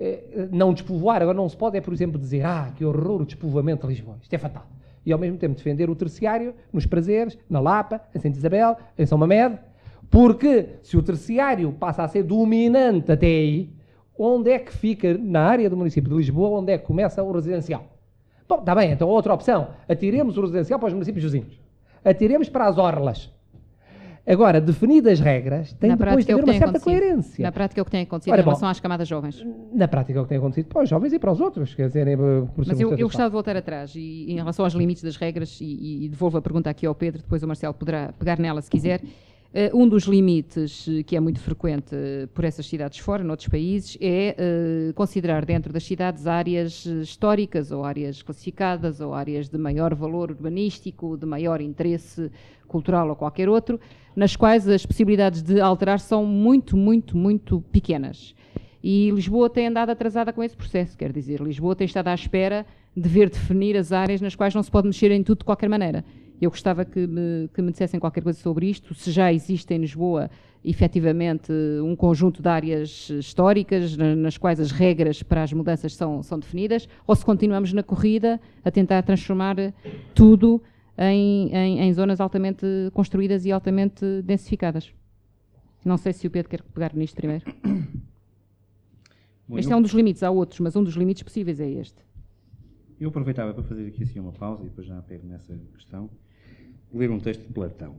[0.00, 3.24] É, não despovoar, agora não se pode, é, por exemplo, dizer ah, que horror o
[3.24, 4.18] despovoamento de Lisboa.
[4.20, 4.66] Isto é fatal.
[5.04, 9.06] E ao mesmo tempo defender o terciário nos prazeres, na Lapa, em Santa Isabel, em
[9.06, 9.58] São Mamed,
[10.10, 13.70] porque se o terciário passa a ser dominante até aí,
[14.18, 17.32] onde é que fica na área do município de Lisboa, onde é que começa o
[17.32, 17.84] residencial?
[18.46, 19.68] Bom, está bem, então outra opção.
[19.88, 21.58] Atiremos o residencial para os municípios vizinhos.
[22.04, 23.31] Atiremos para as orlas.
[24.24, 27.42] Agora, definidas regras, tem na depois de é haver uma certa coerência.
[27.42, 29.44] Na prática é o que tem acontecido Ora, em relação bom, às camadas jovens.
[29.72, 31.74] Na prática é o que tem acontecido para os jovens e para os outros.
[31.74, 32.06] Quer dizer,
[32.56, 36.04] Mas eu, eu gostava de voltar atrás e, em relação aos limites das regras e,
[36.04, 39.00] e devolvo a pergunta aqui ao Pedro, depois o Marcelo poderá pegar nela se quiser.
[39.52, 43.48] Uh, um dos limites uh, que é muito frequente uh, por essas cidades fora, noutros
[43.48, 44.34] países, é
[44.94, 51.18] considerar dentro das cidades áreas históricas ou áreas classificadas ou áreas de maior valor urbanístico,
[51.18, 52.30] de maior interesse
[52.72, 53.78] cultural ou qualquer outro,
[54.16, 58.34] nas quais as possibilidades de alterar são muito, muito, muito pequenas.
[58.82, 62.66] E Lisboa tem andado atrasada com esse processo, quer dizer, Lisboa tem estado à espera
[62.96, 65.68] de ver definir as áreas nas quais não se pode mexer em tudo de qualquer
[65.68, 66.04] maneira.
[66.40, 69.78] Eu gostava que me, que me dissessem qualquer coisa sobre isto, se já existe em
[69.78, 70.28] Lisboa
[70.64, 76.38] efetivamente um conjunto de áreas históricas nas quais as regras para as mudanças são, são
[76.38, 79.56] definidas, ou se continuamos na corrida a tentar transformar
[80.14, 80.62] tudo
[80.98, 84.92] em, em, em zonas altamente construídas e altamente densificadas.
[85.84, 87.44] Não sei se o Pedro quer pegar nisto primeiro.
[89.48, 89.76] Bom, este eu...
[89.76, 92.02] é um dos limites, há outros, mas um dos limites possíveis é este.
[93.00, 96.08] Eu aproveitava para fazer aqui assim uma pausa e depois já pego nessa questão,
[96.94, 97.96] ler um texto de Platão,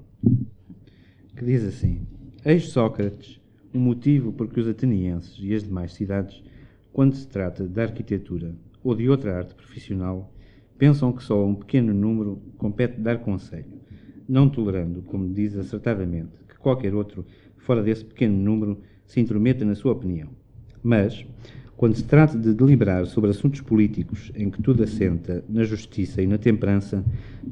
[1.36, 2.08] que diz assim:
[2.46, 3.42] Eis Sócrates
[3.74, 6.44] o motivo por que os atenienses e as demais cidades,
[6.94, 10.32] quando se trata de arquitetura ou de outra arte profissional,
[10.84, 13.72] pensam que só a um pequeno número compete dar conselho,
[14.28, 17.26] não tolerando, como diz acertadamente, que qualquer outro,
[17.60, 20.28] fora desse pequeno número, se intrometa na sua opinião.
[20.84, 21.26] Mas,
[21.78, 26.28] quando se trata de deliberar sobre assuntos políticos em que tudo assenta na justiça e
[26.28, 27.02] na temperança,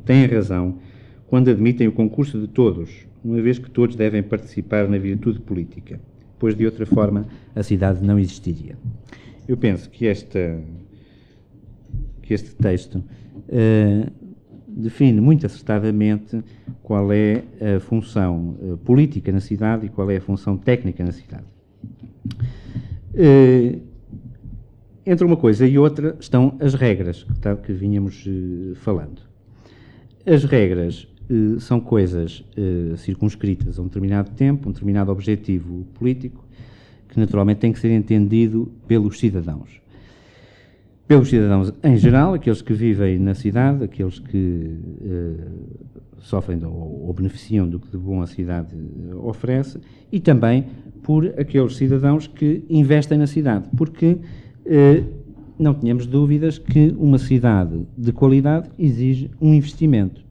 [0.03, 0.79] têm razão
[1.25, 6.01] quando admitem o concurso de todos, uma vez que todos devem participar na virtude política,
[6.37, 8.77] pois de outra forma a cidade não existiria.
[9.47, 10.61] Eu penso que esta
[12.31, 13.03] que este texto
[13.49, 14.07] eh,
[14.67, 16.43] define muito acertadamente
[16.81, 17.43] qual é
[17.75, 21.45] a função eh, política na cidade e qual é a função técnica na cidade.
[23.13, 23.79] Eh,
[25.05, 28.25] entre uma coisa e outra estão as regras que, tá, que vínhamos
[28.75, 29.21] falando.
[30.25, 31.07] As regras
[31.59, 32.45] são coisas
[32.97, 36.45] circunscritas a um determinado tempo, um determinado objetivo político,
[37.09, 39.80] que naturalmente tem que ser entendido pelos cidadãos.
[41.11, 45.45] Pelos cidadãos em geral, aqueles que vivem na cidade, aqueles que eh,
[46.19, 49.77] sofrem do, ou beneficiam do que de bom a cidade eh, oferece,
[50.09, 50.67] e também
[51.03, 54.19] por aqueles cidadãos que investem na cidade, porque
[54.65, 55.03] eh,
[55.59, 60.23] não tínhamos dúvidas que uma cidade de qualidade exige um investimento.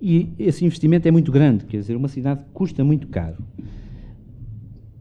[0.00, 3.36] E esse investimento é muito grande, quer dizer, uma cidade custa muito caro.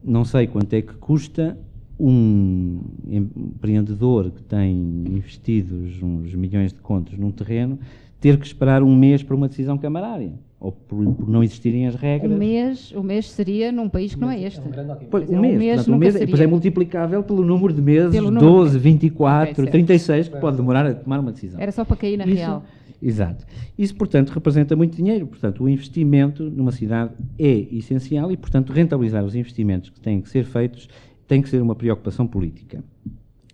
[0.03, 1.57] Não sei quanto é que custa
[1.99, 4.73] um empreendedor que tem
[5.07, 7.77] investidos uns milhões de contos num terreno
[8.19, 11.95] ter que esperar um mês para uma decisão camarária ou por, por não existirem as
[11.95, 12.29] regras.
[12.31, 14.59] Um mês, o mês seria num país que não é este.
[14.59, 15.05] É um grande.
[15.09, 17.81] Pois, um mês, um mês portanto, um mês seria- depois é multiplicável pelo número de
[17.81, 18.81] meses, Pelo número de 12, meses.
[18.83, 19.71] 24, Ok, certo.
[19.71, 21.61] 36, que pode demorar a tomar uma decisão.
[21.61, 22.63] Era só para cair na Isso- real.
[23.01, 23.45] Exato.
[23.77, 25.25] Isso, portanto, representa muito dinheiro.
[25.25, 30.27] Portanto, o investimento numa cidade é essencial e, portanto, rentabilizar os investimentos que têm que
[30.29, 30.89] ser feitos
[31.29, 32.83] tem que ser uma preocupação política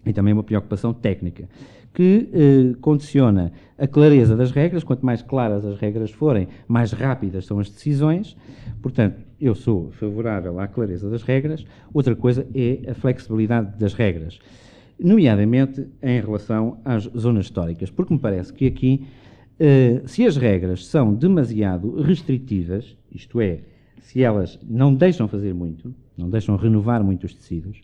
[0.06, 1.50] e também uma preocupação técnica,
[1.94, 4.84] que eh, condiciona a clareza das regras.
[4.84, 8.38] Quanto mais claras as regras forem, mais rápidas são as decisões.
[8.82, 11.66] Portanto, eu sou favorável à clareza das regras.
[11.94, 14.40] Outra coisa é a flexibilidade das regras,
[14.98, 19.06] nomeadamente em relação às zonas históricas, porque me parece que aqui,
[19.60, 23.60] eh, se as regras são demasiado restritivas, isto é,
[24.00, 27.82] se elas não deixam fazer muito, não deixam renovar muito os tecidos,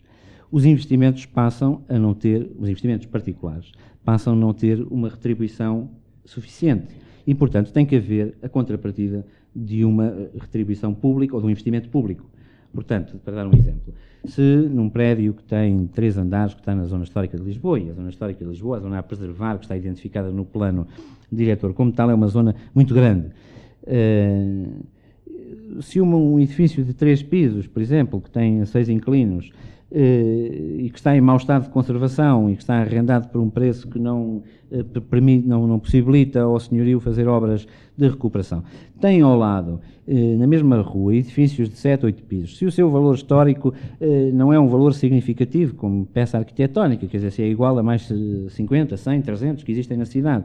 [0.50, 3.72] os investimentos passam a não ter, os investimentos particulares,
[4.04, 5.90] passam a não ter uma retribuição
[6.24, 6.94] suficiente.
[7.26, 11.50] E, portanto, tem que haver a contrapartida de uma eh, retribuição pública ou de um
[11.50, 12.28] investimento público.
[12.74, 16.84] Portanto, para dar um exemplo, se num prédio que tem três andares, que está na
[16.84, 19.64] zona histórica de Lisboa, e a zona histórica de Lisboa, a zona a preservar, que
[19.64, 20.86] está identificada no plano
[21.30, 23.28] diretor como tal, é uma zona muito grande.
[23.86, 24.66] Eh,
[25.80, 29.50] se um edifício de três pisos, por exemplo, que tem seis inquilinos
[29.90, 33.50] eh, e que está em mau estado de conservação e que está arrendado por um
[33.50, 38.62] preço que não, eh, per- permite, não, não possibilita ao senhorio fazer obras de recuperação.
[39.00, 42.56] Tem ao lado, eh, na mesma rua, edifícios de sete, oito pisos.
[42.56, 43.74] Se o seu valor histórico
[44.32, 48.10] não é um valor significativo como peça arquitetónica, quer dizer, se é igual a mais
[48.10, 50.44] eh, 50, 100, 300 que existem na cidade,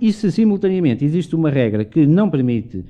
[0.00, 2.84] e se simultaneamente existe uma regra que não permite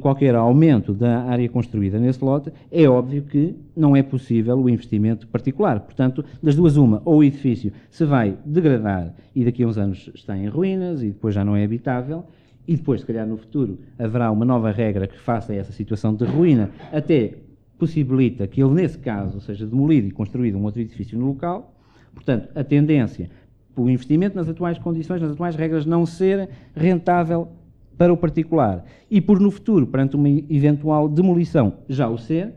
[0.00, 5.26] qualquer aumento da área construída nesse lote, é óbvio que não é possível o investimento
[5.28, 5.80] particular.
[5.80, 10.10] Portanto, das duas, uma, ou o edifício se vai degradar e daqui a uns anos
[10.14, 12.24] está em ruínas e depois já não é habitável,
[12.66, 16.24] e depois, se calhar no futuro, haverá uma nova regra que faça essa situação de
[16.24, 17.34] ruína, até
[17.78, 21.74] possibilita que ele, nesse caso, seja demolido e construído um outro edifício no local.
[22.14, 23.28] Portanto, a tendência
[23.76, 27.48] o investimento nas atuais condições, nas atuais regras, não ser rentável
[27.96, 28.84] para o particular.
[29.10, 32.54] E por no futuro, perante uma eventual demolição, já o ser,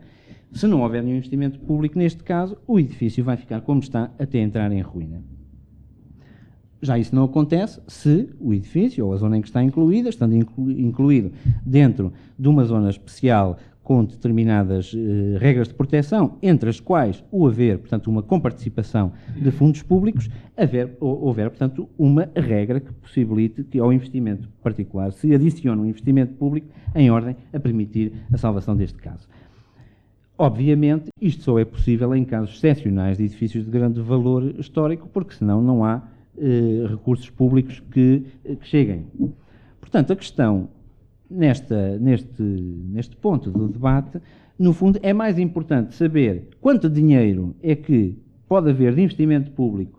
[0.52, 4.38] se não houver nenhum investimento público neste caso, o edifício vai ficar como está até
[4.38, 5.22] entrar em ruína.
[6.80, 10.34] Já isso não acontece se o edifício ou a zona em que está incluída, estando
[10.36, 11.32] inclu- incluído
[11.66, 17.46] dentro de uma zona especial com determinadas eh, regras de proteção, entre as quais o
[17.46, 23.64] haver, portanto, uma comparticipação de fundos públicos, haver, ou- houver, portanto, uma regra que possibilite
[23.64, 28.76] que ao investimento particular se adicione um investimento público em ordem a permitir a salvação
[28.76, 29.26] deste caso.
[30.36, 35.32] Obviamente, isto só é possível em casos excepcionais de edifícios de grande valor histórico, porque
[35.34, 36.02] senão não há
[36.36, 39.06] eh, recursos públicos que, eh, que cheguem.
[39.80, 40.68] Portanto, a questão
[41.30, 44.20] nesta, neste, neste ponto do debate,
[44.58, 49.98] no fundo, é mais importante saber quanto dinheiro é que pode haver de investimento público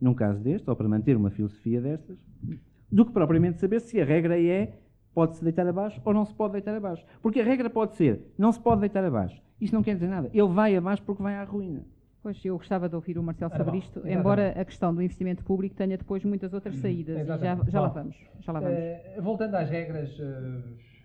[0.00, 2.16] num caso deste, ou para manter uma filosofia destas,
[2.90, 4.72] do que propriamente saber se a regra é
[5.12, 7.04] pode-se deitar abaixo ou não se pode deitar abaixo.
[7.20, 9.42] Porque a regra pode ser não se pode deitar abaixo.
[9.60, 10.30] Isso não quer dizer nada.
[10.32, 11.84] Ele vai abaixo porque vai à ruína.
[12.28, 14.18] Pois, eu gostava de ouvir o Marcelo sobre bom, isto, exatamente.
[14.18, 17.22] embora a questão do investimento público tenha depois muitas outras saídas.
[17.22, 18.16] E já, já lá vamos.
[18.40, 18.76] Já lá vamos.
[18.76, 20.62] Eh, voltando às regras, eh,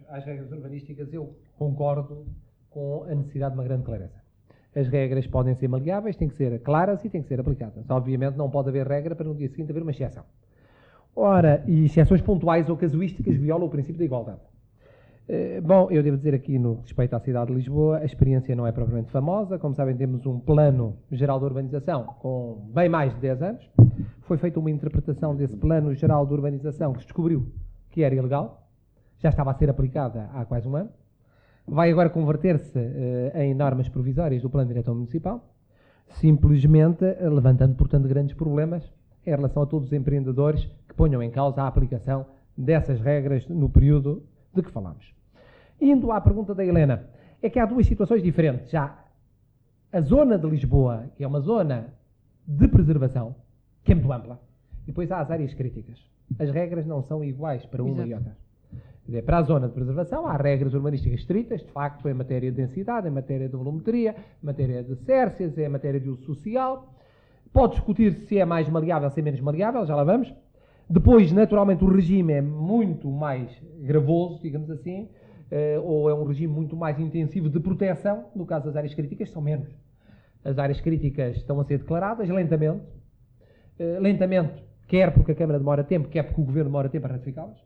[0.10, 2.26] às regras urbanísticas, eu concordo
[2.70, 4.22] com a necessidade de uma grande clareza.
[4.76, 7.90] As regras podem ser maleáveis, têm que ser claras e têm que ser aplicadas.
[7.90, 10.26] Obviamente não pode haver regra para no dia seguinte haver uma exceção.
[11.16, 14.42] Ora, e exceções pontuais ou casuísticas violam o princípio da igualdade.
[15.28, 18.68] Eh, bom, eu devo dizer aqui no respeito à cidade de Lisboa, a experiência não
[18.68, 19.58] é propriamente famosa.
[19.58, 23.72] Como sabem, temos um plano geral de urbanização com bem mais de 10 anos.
[24.24, 27.48] Foi feita uma interpretação desse plano geral de urbanização que se descobriu
[27.90, 28.68] que era ilegal.
[29.20, 30.90] Já estava a ser aplicada há quase um ano.
[31.66, 35.56] Vai agora converter-se eh, em normas provisórias do plano diretor municipal,
[36.20, 38.92] simplesmente eh, levantando, portanto, grandes problemas
[39.26, 42.26] em relação a todos os empreendedores que ponham em causa a aplicação
[42.58, 44.22] dessas regras no período
[44.54, 45.14] de que falamos.
[45.80, 47.10] Indo à pergunta da Helena,
[47.42, 48.70] é que há duas situações diferentes.
[48.70, 49.04] Já
[49.92, 51.94] a zona de Lisboa, que é uma zona
[52.48, 53.36] de preservação,
[53.84, 54.40] que é muito ampla,
[54.84, 56.00] e depois há as áreas críticas.
[56.40, 58.10] As regras não são iguais para uma Exato.
[58.10, 58.38] e outra.
[59.06, 62.58] Dizer, para a zona de preservação há regras urbanísticas estritas, de facto, em matéria de
[62.58, 66.94] densidade, em matéria de volumetria, em matéria de cércias, em matéria de uso social.
[67.52, 70.34] Pode discutir se é mais maleável, se é menos maleável, já lá vamos.
[70.90, 75.10] Depois, naturalmente, o regime é muito mais gravoso, digamos assim,
[75.50, 78.26] eh, ou é um regime muito mais intensivo de proteção.
[78.36, 79.70] No caso das áreas críticas, são menos.
[80.44, 82.84] As áreas críticas estão a ser declaradas lentamente.
[83.80, 87.12] Eh, lentamente, quer porque a Câmara demora tempo, quer porque o Governo demora tempo a
[87.12, 87.58] ratificá-las.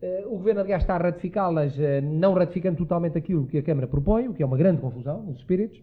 [0.00, 4.28] Eh, o Governo, aliás, está a ratificá-las, não ratificando totalmente aquilo que a Câmara propõe,
[4.28, 5.82] o que é uma grande confusão nos espíritos.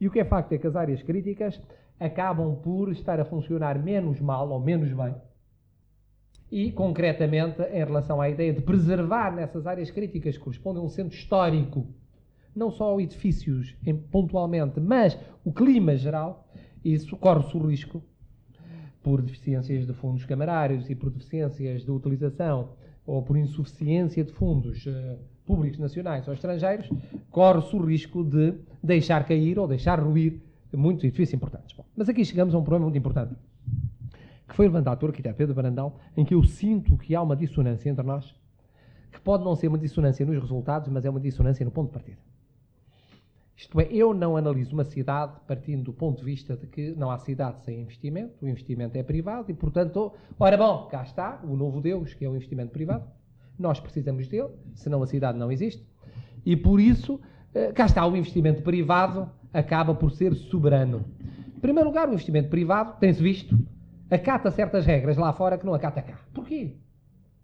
[0.00, 1.60] E o que é facto é que as áreas críticas
[1.98, 5.14] acabam por estar a funcionar menos mal ou menos bem.
[6.52, 10.88] E, concretamente, em relação à ideia de preservar nessas áreas críticas que correspondem a um
[10.90, 11.86] centro histórico,
[12.54, 16.46] não só edifícios em- pontualmente, mas o clima geral,
[16.84, 18.02] isso corre-se o risco,
[19.02, 22.68] por deficiências de fundos camarários e por deficiências de utilização
[23.06, 26.88] ou por insuficiência de fundos eh, públicos nacionais ou estrangeiros,
[27.30, 30.38] corre-se o risco de deixar cair ou deixar ruir
[30.72, 31.74] muitos edifícios importantes.
[31.74, 33.34] Bom, mas aqui chegamos a um problema muito importante,
[34.52, 37.88] que foi levantado pelo arquiteto Pedro Brandão, em que eu sinto que há uma dissonância
[37.88, 38.34] entre nós,
[39.10, 41.94] que pode não ser uma dissonância nos resultados, mas é uma dissonância no ponto de
[41.94, 42.18] partida.
[43.56, 47.10] Isto é, eu não analiso uma cidade partindo do ponto de vista de que não
[47.10, 51.56] há cidade sem investimento, o investimento é privado e, portanto, ora bom, cá está o
[51.56, 53.06] novo Deus, que é o investimento privado.
[53.58, 55.82] Nós precisamos dele, senão a cidade não existe.
[56.44, 57.18] E por isso,
[57.54, 61.06] eh, cá está o investimento privado, acaba por ser soberano.
[61.56, 63.58] Em primeiro lugar, o investimento privado, tem-se visto,
[64.12, 66.20] acata certas regras lá fora que não acata cá.
[66.34, 66.76] Porquê?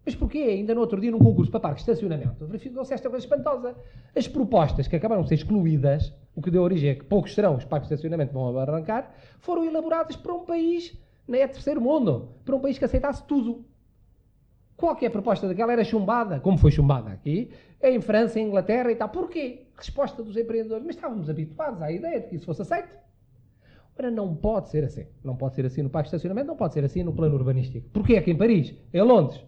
[0.05, 0.39] Mas porquê?
[0.39, 3.75] Ainda no outro dia, num concurso para parque de estacionamento, verificou-se esta coisa espantosa.
[4.15, 7.55] As propostas que acabaram de ser excluídas, o que deu origem a que poucos serão
[7.55, 11.81] os parques de estacionamento que vão arrancar, foram elaboradas para um país, não é terceiro
[11.81, 13.65] mundo, para um país que aceitasse tudo.
[14.77, 17.51] Qualquer proposta daquela era chumbada, como foi chumbada aqui,
[17.81, 19.09] em França, em Inglaterra e tal.
[19.09, 19.67] Porquê?
[19.75, 20.85] Resposta dos empreendedores.
[20.85, 22.95] Mas estávamos habituados à ideia de que isso fosse aceito.
[23.99, 25.05] Ora, não pode ser assim.
[25.21, 27.89] Não pode ser assim no parque de estacionamento, não pode ser assim no plano urbanístico.
[27.89, 29.43] Porquê é que em Paris, em Londres,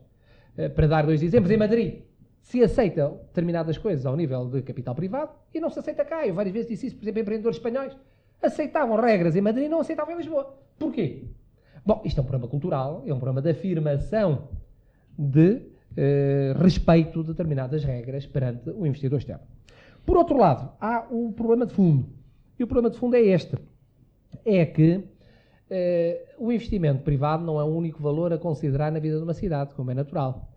[0.57, 2.01] eh, para dar dois exemplos, em Madrid,
[2.41, 6.27] se aceita determinadas coisas ao nível de capital privado e não se aceita cá.
[6.27, 7.95] Eu várias vezes disse isso, por exemplo, empreendedores espanhóis
[8.41, 10.53] aceitavam regras em Madrid e não aceitavam em Lisboa.
[10.77, 11.23] Porquê?
[11.85, 14.49] Bom, isto é um problema cultural, é um problema de afirmação
[15.17, 15.61] de
[15.95, 19.43] eh, respeito de determinadas regras perante o investidor externo.
[20.05, 22.09] Por outro lado, há o problema de fundo.
[22.59, 23.55] E o problema de fundo é este.
[24.45, 25.03] É que
[25.69, 29.33] eh, o investimento privado não é o único valor a considerar na vida de uma
[29.33, 30.49] cidade, como é natural.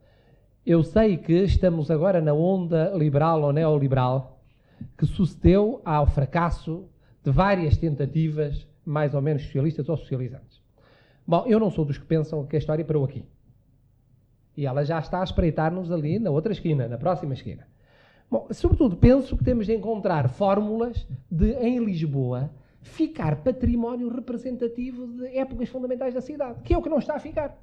[0.67, 4.41] Eu sei que estamos agora na onda liberal ou neoliberal
[4.97, 6.89] que sucedeu ao fracasso
[7.23, 10.61] de várias tentativas, mais ou menos socialistas ou socializantes.
[11.27, 13.25] Bom, eu não sou dos que pensam que a história parou aqui.
[14.57, 17.67] E ela já está a espreitar-nos ali na outra esquina, na próxima esquina.
[18.31, 22.51] Bom, sobretudo penso que temos de encontrar fórmulas de, em Lisboa,
[22.85, 27.19] ficar património representativo de épocas fundamentais da cidade, que é o que não está a
[27.19, 27.59] ficar.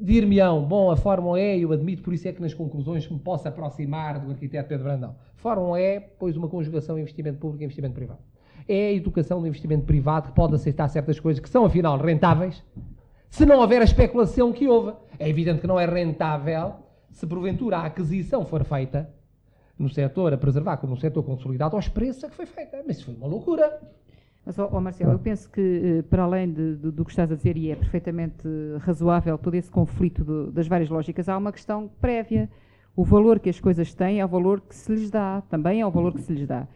[0.00, 3.48] Dir-me-ão, bom, a Fórmula E, eu admito, por isso é que nas conclusões me posso
[3.48, 5.16] aproximar do arquiteto Pedro Brandão.
[5.36, 8.20] Fórmula E, pois, uma conjugação investimento público e investimento privado.
[8.68, 12.62] É a educação do investimento privado que pode aceitar certas coisas que são, afinal, rentáveis,
[13.30, 14.92] se não houver a especulação que houve.
[15.18, 16.74] É evidente que não é rentável
[17.10, 19.10] se, porventura, a aquisição for feita
[19.78, 22.82] no setor a preservar como no setor consolidado aos preços a que foi feita.
[22.86, 23.80] Mas isso foi uma loucura.
[24.44, 25.60] Mas, ó, Marcelo, eu penso que,
[25.98, 28.46] eh, para além de- do, do que estás a dizer, e é perfeitamente
[28.78, 32.48] razoável todo esse conflito do- das várias lógicas, há uma questão prévia.
[32.94, 35.86] O valor que as coisas têm é o valor que se lhes dá, também é
[35.86, 36.66] o valor que se lhes dá.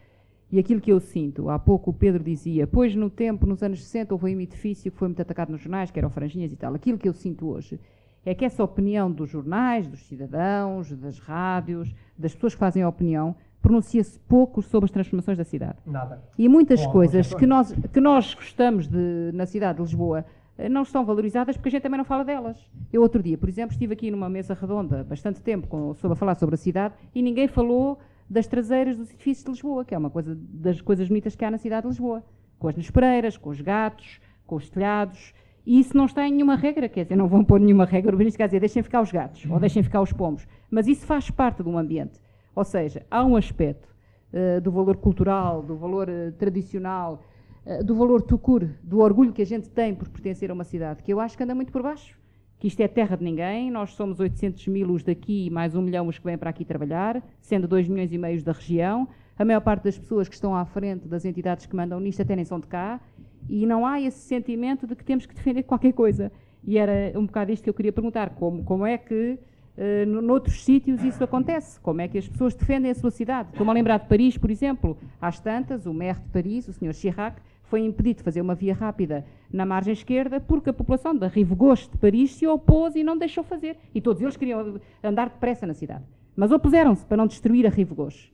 [0.51, 3.81] E aquilo que eu sinto, há pouco o Pedro dizia, pois no tempo, nos anos
[3.83, 6.75] 60, houve um edifício que foi muito atacado nos jornais, que eram franjinhas e tal.
[6.75, 7.79] Aquilo que eu sinto hoje
[8.25, 12.89] é que essa opinião dos jornais, dos cidadãos, das rádios, das pessoas que fazem a
[12.89, 15.77] opinião, pronuncia-se pouco sobre as transformações da cidade.
[15.85, 16.21] Nada.
[16.37, 20.25] E muitas alguns coisas que nós, que nós gostamos de, na cidade de Lisboa
[20.57, 22.57] eh, não estão valorizadas porque a gente também não fala delas.
[22.91, 26.15] Eu outro dia, por exemplo, estive aqui numa mesa redonda bastante tempo com, sobre a
[26.15, 27.99] falar sobre a cidade e ninguém falou
[28.29, 31.51] das traseiras dos edifícios de Lisboa, que é uma coisa das coisas bonitas que há
[31.51, 32.23] na cidade de Lisboa,
[32.57, 35.33] com as nespereiras, com os gatos, com os telhados,
[35.65, 38.43] e isso não está em nenhuma regra, quer dizer, não vão pôr nenhuma regra urbanística,
[38.43, 41.61] quer dizer, deixem ficar os gatos, ou deixem ficar os pombos, mas isso faz parte
[41.61, 42.19] de um ambiente.
[42.55, 43.87] Ou seja, há um aspecto
[44.33, 47.23] uh, do valor cultural, do valor uh, tradicional,
[47.65, 51.03] uh, do valor tucur, do orgulho que a gente tem por pertencer a uma cidade,
[51.03, 52.19] que eu acho que anda muito por baixo.
[52.59, 55.81] Que isto é terra de ninguém, nós somos 800 mil os daqui e mais um
[55.81, 59.07] milhão os que vêm para aqui trabalhar, sendo 2 milhões e meio da região.
[59.37, 62.35] A maior parte das pessoas que estão à frente das entidades que mandam nisto até
[62.35, 63.01] nem são de cá,
[63.49, 66.31] e não há esse sentimento de que temos que defender qualquer coisa.
[66.63, 69.39] E era um bocado isto que eu queria perguntar: como, como é que
[69.71, 71.79] Uh, noutros sítios isso acontece.
[71.79, 73.49] Como é que as pessoas defendem a sua cidade?
[73.51, 74.97] Estou-me a lembrar de Paris, por exemplo.
[75.19, 76.93] Às tantas, o maire de Paris, o Sr.
[76.93, 81.27] Chirac, foi impedido de fazer uma via rápida na margem esquerda porque a população da
[81.27, 83.77] Rive Gauche de Paris se opôs e não deixou fazer.
[83.95, 86.03] E todos eles queriam andar depressa na cidade.
[86.35, 88.31] Mas opuseram-se para não destruir a Rive Gauche.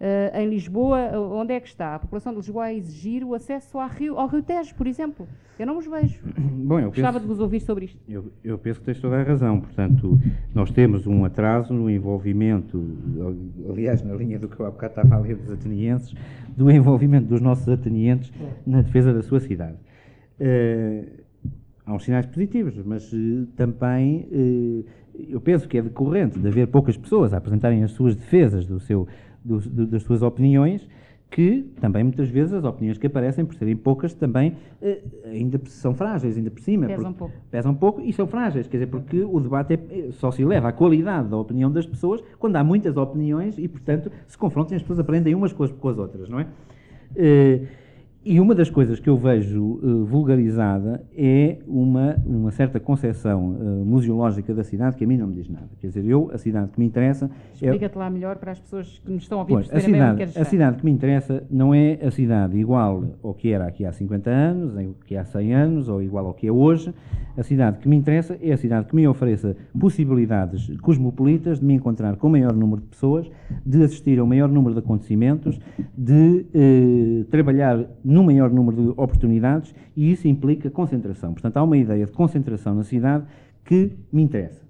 [0.00, 1.96] Uh, em Lisboa, onde é que está?
[1.96, 5.26] A população de Lisboa a exigir o acesso ao Rio, ao Rio Tejo, por exemplo.
[5.58, 6.20] Eu não os vejo.
[6.38, 7.98] Bom, eu Gostava penso, de vos ouvir sobre isto.
[8.08, 9.60] Eu, eu, penso que tens toda a razão.
[9.60, 10.16] Portanto,
[10.54, 12.80] nós temos um atraso no envolvimento,
[13.68, 16.14] aliás, na linha do que eu há bocado estava a ler dos atenienses,
[16.56, 18.32] do envolvimento dos nossos atenienses
[18.64, 19.78] na defesa da sua cidade.
[20.38, 21.24] Uh,
[21.84, 24.28] há uns sinais positivos, mas uh, também
[25.28, 28.78] eu penso que é decorrente de haver poucas pessoas a apresentarem as suas defesas do
[28.78, 29.08] seu
[29.48, 30.86] do, do, das suas opiniões,
[31.30, 35.94] que também muitas vezes as opiniões que aparecem, por serem poucas, também eh, ainda são
[35.94, 36.86] frágeis, ainda por cima.
[36.86, 37.34] Pesam pouco.
[37.50, 40.72] Pesam pouco e são frágeis, quer dizer, porque o debate é, só se eleva à
[40.72, 44.82] qualidade da opinião das pessoas quando há muitas opiniões e, portanto, se confrontam e as
[44.82, 46.46] pessoas aprendem umas com as, com as outras, não é?
[47.14, 47.60] Eh,
[48.24, 53.84] e uma das coisas que eu vejo uh, vulgarizada é uma, uma certa concepção uh,
[53.84, 55.68] museológica da cidade que a mim não me diz nada.
[55.80, 57.30] Quer dizer, eu, a cidade que me interessa.
[57.62, 57.98] É Explica-te é...
[57.98, 60.76] lá melhor para as pessoas que nos estão a ouvir pois, a cidade, a cidade
[60.78, 64.76] que me interessa não é a cidade igual ao que era aqui há 50 anos,
[64.76, 66.92] ou que há 100 anos, ou igual ao que é hoje.
[67.36, 71.74] A cidade que me interessa é a cidade que me ofereça possibilidades cosmopolitas de me
[71.74, 73.30] encontrar com o maior número de pessoas,
[73.64, 75.58] de assistir ao maior número de acontecimentos,
[75.96, 81.34] de eh, trabalhar no maior número de oportunidades e isso implica concentração.
[81.34, 83.26] Portanto, há uma ideia de concentração na cidade
[83.62, 84.66] que me interessa.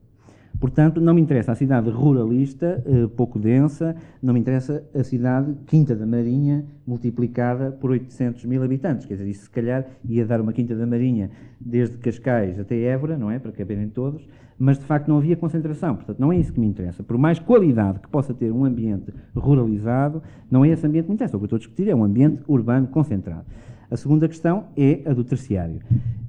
[0.58, 5.54] Portanto, não me interessa a cidade ruralista, eh, pouco densa, não me interessa a cidade
[5.68, 9.06] Quinta da Marinha multiplicada por 800 mil habitantes.
[9.06, 11.30] Quer dizer, isso se calhar ia dar uma Quinta da Marinha
[11.60, 13.38] desde Cascais até Évora, não é?
[13.38, 14.26] Para caberem todos,
[14.58, 15.94] mas de facto não havia concentração.
[15.94, 17.02] Portanto, não é isso que me interessa.
[17.02, 21.14] Por mais qualidade que possa ter um ambiente ruralizado, não é esse ambiente que me
[21.14, 21.36] interessa.
[21.36, 23.44] O que eu estou a discutir é um ambiente urbano concentrado.
[23.90, 25.80] A segunda questão é a do terciário.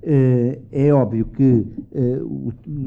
[0.02, 2.22] Eh, é óbvio que eh,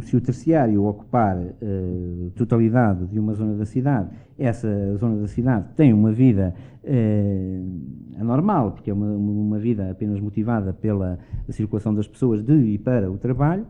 [0.00, 5.28] se o terciário ocupar a eh, totalidade de uma zona da cidade, essa zona da
[5.28, 6.54] cidade tem uma vida
[8.18, 11.16] anormal, porque é uma, uma vida apenas motivada pela
[11.48, 13.64] circulação das pessoas de e para o trabalho.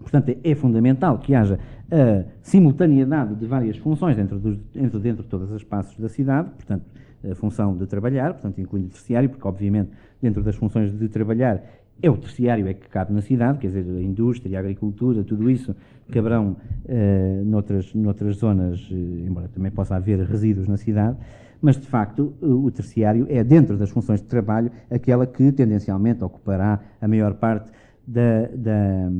[0.00, 1.58] Portanto, é fundamental que haja
[1.90, 6.50] a simultaneidade de várias funções dentro, dos, dentro, dentro de todos os espaços da cidade,
[6.50, 6.84] portanto,
[7.30, 9.90] a função de trabalhar, portanto, incluindo o terciário, porque, obviamente,
[10.20, 11.62] dentro das funções de trabalhar,
[12.02, 15.50] é o terciário é que cabe na cidade, quer dizer, a indústria, a agricultura, tudo
[15.50, 15.74] isso
[16.10, 21.16] caberão uh, noutras, noutras zonas, uh, embora também possa haver resíduos na cidade,
[21.62, 26.78] mas de facto o terciário é, dentro das funções de trabalho, aquela que tendencialmente ocupará
[27.00, 27.70] a maior parte
[28.06, 29.10] da, da,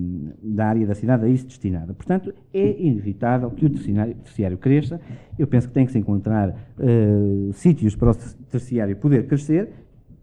[0.43, 1.95] da, área da cidade a isso destinada.
[1.95, 5.01] Portanto, é inevitável que o terciário, cresça.
[5.39, 8.15] Eu penso que tem que se encontrar uh, sítios para o
[8.51, 9.71] terciário poder crescer,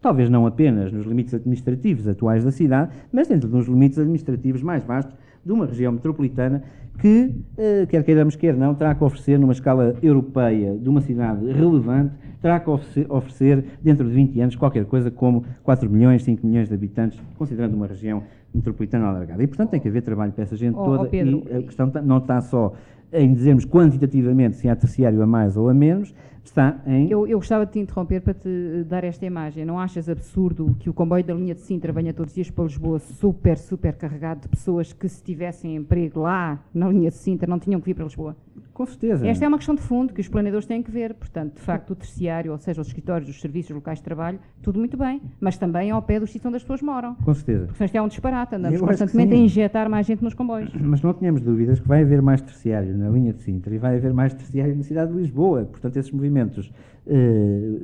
[0.02, 4.84] talvez não apenas nos limites administrativos atuais da cidade, mas dentro dos limites administrativos mais
[4.84, 6.64] vastos de uma região metropolitana
[7.00, 11.52] que, uh, quer queiramos, quer não, terá que oferecer, numa escala europeia, de uma cidade
[11.52, 16.46] relevante, terá que oferecer, oferecer, dentro de 20 anos, qualquer coisa como 4 milhões, 5
[16.46, 18.24] milhões de habitantes, considerando uma região
[18.54, 19.42] metropolitana alargada.
[19.44, 21.04] E, portanto, tem que haver trabalho para essa gente oh, toda.
[21.04, 22.74] Oh Pedro, e a questão não está só
[23.14, 26.14] em dizermos quantitativamente se há terciário a mais ou a menos,
[26.44, 27.10] está em.
[27.10, 29.66] Eu, eu gostava de te interromper para te dar esta imagem.
[29.66, 32.64] Não achas absurdo que o comboio da linha de Sintra venha todos os dias para
[32.64, 37.48] Lisboa super, super carregado de pessoas que, se tivessem emprego lá na linha de Sintra,
[37.48, 38.36] não tinham que vir para Lisboa?
[38.82, 39.28] Com certeza.
[39.28, 41.14] Esta é uma questão de fundo que os planeadores têm que ver.
[41.14, 44.40] Portanto, de facto, o terciário, ou seja, os escritórios, os serviços, os locais de trabalho,
[44.60, 47.14] tudo muito bem, mas também ao pé do sítio onde as pessoas moram.
[47.14, 47.68] Com certeza.
[47.68, 50.74] Porque isto é um disparate, andamos Eu constantemente a injetar mais gente nos comboios.
[50.74, 53.98] Mas não tínhamos dúvidas que vai haver mais terciário na linha de Sintra e vai
[53.98, 55.66] haver mais terciário na cidade de Lisboa.
[55.66, 56.74] Portanto, esses movimentos
[57.06, 57.78] eh,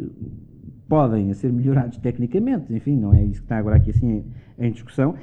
[0.87, 4.23] podem ser melhorados tecnicamente, enfim, não é isso que está agora aqui assim
[4.57, 5.15] em, em discussão,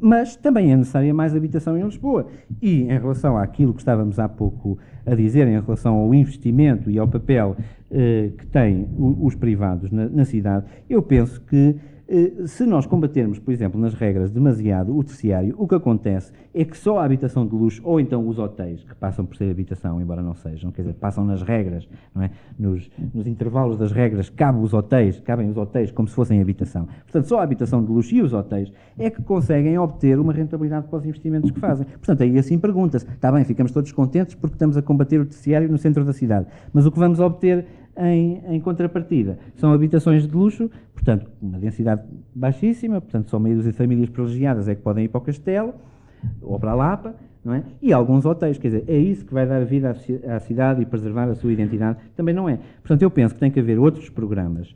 [0.00, 2.26] mas também é necessária mais habitação em Lisboa.
[2.60, 6.98] E em relação àquilo que estávamos há pouco a dizer, em relação ao investimento e
[6.98, 7.56] ao papel
[7.90, 11.76] eh, que têm os privados na, na cidade, eu penso que
[12.46, 16.76] se nós combatermos, por exemplo, nas regras demasiado o terciário, o que acontece é que
[16.76, 20.20] só a habitação de luxo, ou então os hotéis, que passam por ser habitação, embora
[20.20, 22.30] não sejam, quer dizer, passam nas regras, não é?
[22.58, 26.88] nos, nos intervalos das regras, cabem os hotéis, cabem os hotéis como se fossem habitação.
[27.04, 30.88] Portanto, só a habitação de luxo e os hotéis é que conseguem obter uma rentabilidade
[30.88, 31.86] para os investimentos que fazem.
[31.86, 35.70] Portanto, aí assim pergunta-se, está bem, ficamos todos contentes porque estamos a combater o terciário
[35.70, 37.64] no centro da cidade, mas o que vamos obter
[37.96, 39.38] em, em, contrapartida.
[39.56, 42.02] São habitações de luxo, portanto, uma densidade
[42.34, 45.74] baixíssima, portanto, só meio dúzia de famílias privilegiadas é que podem ir para o castelo
[46.40, 47.14] ou para a Lapa,
[47.44, 47.62] não é?
[47.80, 49.96] E alguns hotéis, quer dizer, é isso que vai dar vida
[50.28, 51.98] à, cidade e preservar a sua identidade?
[52.14, 52.58] Também não é.
[52.82, 54.74] Portanto, eu penso que tem que haver outros programas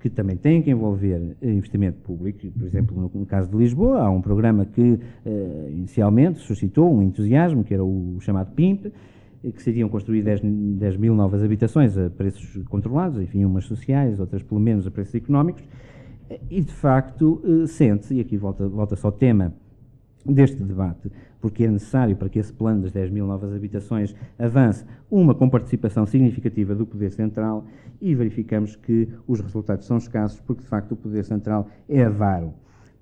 [0.00, 2.46] que também têm que envolver investimento público.
[2.56, 7.64] Por exemplo, no caso de Lisboa, há um programa que eh, inicialmente suscitou um entusiasmo,
[7.64, 8.92] que era o chamado PIMP,
[9.52, 14.42] que seriam construir 10, 10 mil novas habitações a preços controlados, enfim, umas sociais, outras
[14.42, 15.62] pelo menos a preços económicos,
[16.50, 19.54] e de facto eh, sente-se, e aqui volta, volta só o tema
[20.24, 24.84] deste debate, porque é necessário para que esse plano das 10 mil novas habitações avance
[25.10, 27.64] uma com participação significativa do Poder Central
[28.00, 32.52] e verificamos que os resultados são escassos porque de facto o Poder Central é avaro.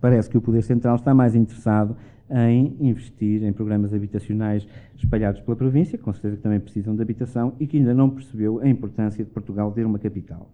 [0.00, 1.96] Parece que o Poder Central está mais interessado
[2.30, 4.66] em investir em programas habitacionais
[4.96, 8.60] espalhados pela província, com certeza que também precisam de habitação, e que ainda não percebeu
[8.60, 10.50] a importância de Portugal ter uma capital.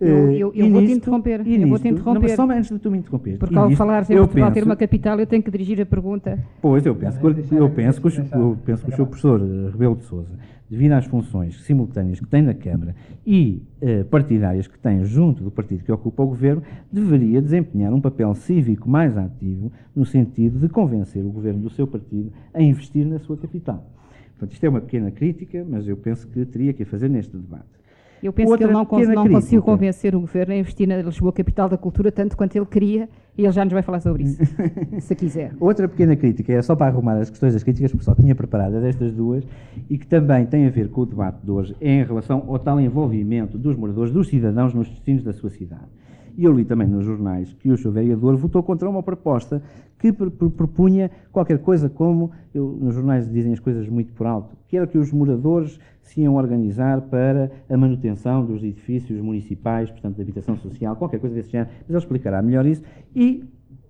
[0.00, 1.46] Eu, eu, eu vou te interromper.
[1.46, 2.28] Eu vou te interromper.
[2.28, 3.38] Não, só antes de tu me interromper.
[3.38, 6.38] Porque ao falar em Portugal penso, ter uma capital, eu tenho que dirigir a pergunta.
[6.60, 9.70] Pois, eu penso, que, eu penso que, o, eu penso que o seu professor eh,
[9.70, 10.32] Rebelo de Souza,
[10.68, 15.50] devido às funções simultâneas que tem na Câmara e eh, partidárias que tem junto do
[15.50, 20.68] partido que ocupa o governo, deveria desempenhar um papel cívico mais ativo no sentido de
[20.68, 23.86] convencer o governo do seu partido a investir na sua capital.
[24.30, 27.81] Portanto, isto é uma pequena crítica, mas eu penso que teria que fazer neste debate.
[28.22, 30.96] Eu penso Outra que ele não, cons não conseguiu convencer o governo a investir na
[30.98, 34.22] Lisboa Capital da Cultura tanto quanto ele queria, e ele já nos vai falar sobre
[34.22, 34.40] isso,
[35.00, 35.52] se quiser.
[35.58, 38.80] Outra pequena crítica, é só para arrumar as questões das críticas, porque só tinha preparado
[38.80, 39.44] destas duas,
[39.90, 42.58] e que também tem a ver com o debate de hoje, é em relação ao
[42.60, 45.88] tal envolvimento dos moradores, dos cidadãos nos destinos da sua cidade.
[46.36, 49.62] E eu li também nos jornais que o seu vereador votou contra uma proposta
[49.98, 54.76] que propunha qualquer coisa como, eu, nos jornais dizem as coisas muito por alto, que
[54.78, 60.22] era que os moradores se iam organizar para a manutenção dos edifícios municipais, portanto, de
[60.22, 62.82] habitação social, qualquer coisa desse género, mas ele explicará melhor isso,
[63.14, 63.44] e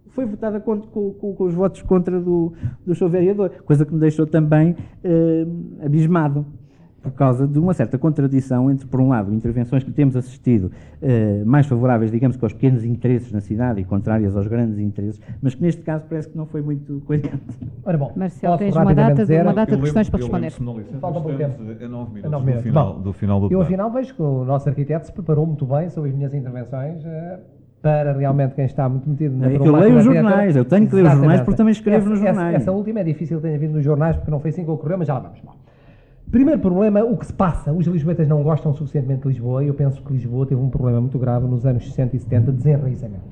[0.08, 2.52] foi votada com, com, com, os votos contra do,
[2.84, 4.74] do seu vereador, coisa que me deixou também
[5.04, 5.46] eh,
[5.84, 6.44] abismado
[7.02, 11.42] por causa de uma certa contradição entre, por um lado, intervenções que temos assistido eh,
[11.44, 15.54] mais favoráveis, digamos que aos pequenos interesses na cidade e contrárias aos grandes interesses, mas
[15.54, 17.42] que neste caso parece que não foi muito coerente.
[17.84, 20.50] Ora bom, Marcelo, tens uma data, de, uma data de questões para responder.
[21.00, 21.60] Falta pouco tempo.
[21.60, 22.62] A nove minutos, nove minutos.
[22.62, 25.66] Do, final, do final do Eu, afinal, vejo que o nosso arquiteto se preparou muito
[25.66, 27.04] bem sobre as minhas intervenções.
[27.04, 27.40] Eh,
[27.82, 30.94] para realmente quem está muito metido na é Eu leio os jornais, eu tenho que
[30.94, 32.54] ler os jornais porque também escrevo essa, nos jornais.
[32.54, 34.70] Essa, essa, última é difícil de ter vindo nos jornais porque não foi assim que
[34.70, 35.40] ocorreu, mas já lá vamos.
[35.40, 35.54] Bom.
[36.32, 37.70] Primeiro problema, o que se passa.
[37.70, 40.98] Os lisboetas não gostam suficientemente de Lisboa e eu penso que Lisboa teve um problema
[40.98, 43.22] muito grave nos anos 60 e 70 de desenraizamento.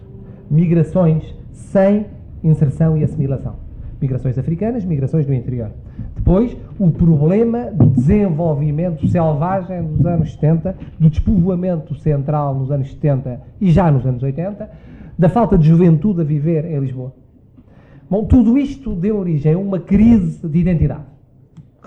[0.50, 2.04] Migrações sem
[2.44, 3.54] inserção e assimilação.
[3.98, 5.70] Migrações africanas, migrações do interior.
[6.14, 13.40] Depois, o problema do desenvolvimento selvagem dos anos 70, do despovoamento central nos anos 70
[13.62, 14.70] e já nos anos 80,
[15.18, 17.14] da falta de juventude a viver em Lisboa.
[18.10, 21.09] Bom, tudo isto deu origem a uma crise de identidade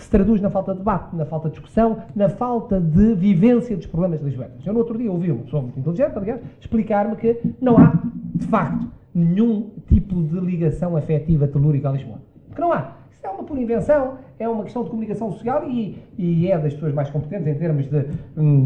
[0.03, 3.75] que se traduz na falta de debate, na falta de discussão, na falta de vivência
[3.77, 4.51] dos problemas Lisboa.
[4.65, 7.93] Eu no outro dia ouvi uma pessoa muito inteligente, aliás, explicar-me que não há,
[8.35, 12.17] de facto, nenhum tipo de ligação afetiva telúrica a Lisboa.
[12.47, 12.97] Porque não há.
[13.11, 16.73] Isso é uma pura invenção, é uma questão de comunicação social e, e é das
[16.73, 18.03] pessoas mais competentes em termos de,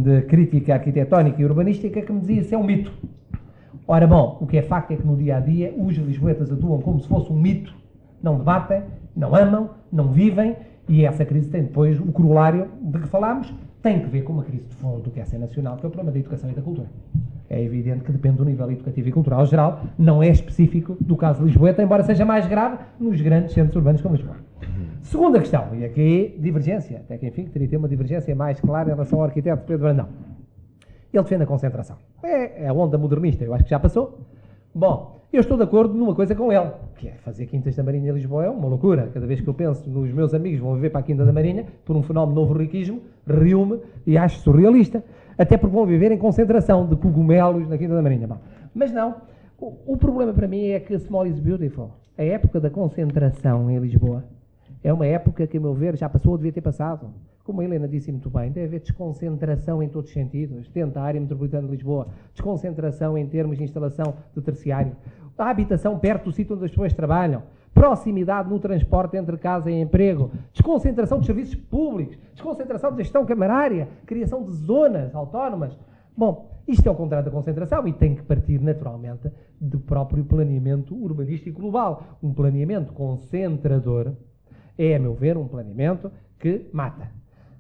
[0.04, 2.92] de crítica arquitetónica e urbanística que me dizia isso é um mito.
[3.88, 6.82] Ora bom, o que é facto é que no dia a dia os lisboetas atuam
[6.82, 7.76] como se fosse um mito.
[8.24, 8.82] Não debatem,
[9.16, 10.56] não amam, não vivem
[10.88, 14.44] e essa crise tem depois o corolário de que falámos, tem que ver com uma
[14.44, 16.62] crise de fundo que é ser nacional, que é o problema da educação e da
[16.62, 16.88] cultura.
[17.50, 21.40] É evidente que depende do nível educativo e cultural geral, não é específico do caso
[21.40, 24.36] de Lisboa, embora seja mais grave nos grandes centros urbanos como Lisboa.
[25.02, 28.90] Segunda questão, e aqui divergência, até que enfim teria que ter uma divergência mais clara
[28.90, 30.10] em relação ao arquiteto Pedro Brandão.
[31.14, 31.96] Ele defende a concentração.
[32.22, 34.20] É, é a onda modernista, eu acho que já passou.
[34.76, 38.12] Bom, eu estou de acordo numa coisa com ele, que é fazer Quintas da Marinha
[38.12, 39.10] em Lisboa é uma loucura.
[39.14, 41.66] Cada vez que eu penso nos meus amigos vão viver para a Quinta da Marinha,
[41.86, 45.04] por um fenómeno novo riquismo, rio-me e acho surrealista.
[45.38, 48.26] Até porque vão viver em concentração de cogumelos na Quinta da Marinha.
[48.28, 48.38] Bom,
[48.74, 49.16] mas não,
[49.60, 51.92] o, o, problema para mim é que small is beautiful.
[52.18, 54.24] a época da concentração em Lisboa
[54.84, 57.10] é uma época que, a meu ver, já passou ou devia ter passado.
[57.48, 61.02] Como a Helena disse muito bem, deve haver desconcentração em todos os sentidos, dentro da
[61.02, 64.98] área metropolitana de Lisboa, desconcentração em termos de instalação de terciário,
[65.38, 67.44] a habitação perto do sítio onde as pessoas trabalham,
[67.74, 73.88] proximidade no transporte entre casa e emprego, desconcentração de serviços públicos, desconcentração de gestão camarária,
[74.06, 75.80] criação de zonas autónomas.
[76.18, 80.94] Bom, isto é o contrato da concentração e tem que partir naturalmente do próprio planeamento
[80.94, 82.04] urbanístico global.
[82.22, 84.12] Um planeamento concentrador
[84.78, 87.17] é, a meu ver, um planeamento que mata.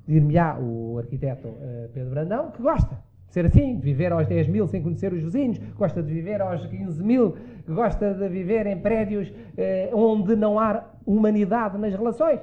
[0.08, 2.98] Dir-me-á o arquiteto uh, Pedro Brandão que gosta
[3.28, 6.42] de ser assim, de viver aos 10 mil sem conhecer os vizinhos, gosta de viver
[6.42, 7.36] aos 15 mil,
[7.68, 12.40] gosta de viver em prédios uh, onde não há humanidade nas relações.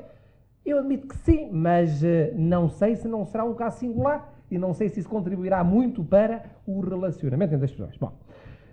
[0.65, 4.59] Eu admito que sim, mas uh, não sei se não será um caso singular e
[4.59, 7.97] não sei se isso contribuirá muito para o relacionamento entre as pessoas.
[7.97, 8.12] Bom,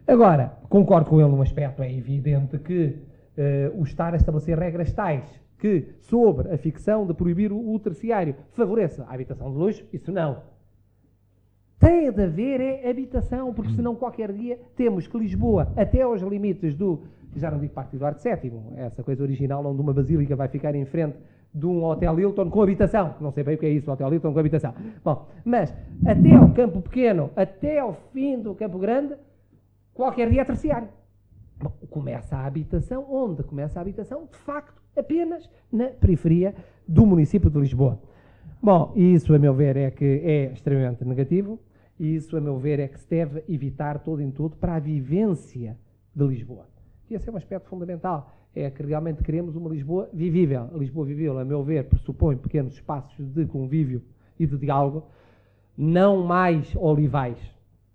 [0.06, 3.00] agora, concordo com ele num aspecto, é evidente que
[3.74, 9.06] o estar a estabelecer regras tais que, sobre a ficção de proibir o, terciário, favoreça
[9.08, 10.42] a habitação de luxo, isso não.
[11.80, 16.74] Tem de haver é habitação, porque senão qualquer dia temos que Lisboa, até aos limites
[16.74, 17.04] do,
[17.36, 20.84] já não digo Parque Eduardo VII, essa coisa original onde uma basílica vai ficar em
[20.84, 21.18] frente
[21.54, 23.14] de um Hotel Hilton com habitação.
[23.22, 24.74] Não sei bem o que é isso, Hotel Hilton com habitação.
[25.04, 25.72] Bom, mas
[26.04, 29.14] até ao Campo Pequeno, até ao fim do Campo Grande,
[29.94, 30.88] qualquer dia é terciário.
[31.62, 34.26] Bom, começa a habitação, onde começa a habitação?
[34.26, 36.56] De facto, apenas na periferia
[36.88, 38.00] do município de Lisboa.
[38.62, 41.60] Bom, isso, a meu ver, é que é extremamente negativo,
[42.00, 44.80] e isso, a meu ver, é que se deve evitar todo em tudo para a
[44.80, 45.78] vivência
[46.16, 46.68] de Lisboa.
[47.10, 50.70] E esse é um aspecto fundamental é que realmente queremos uma Lisboa vivível.
[50.74, 54.04] A Lisboa vivível, a meu ver, pressupõe pequenos espaços de convívio
[54.38, 55.06] e de diálogo,
[55.78, 57.40] não mais olivais,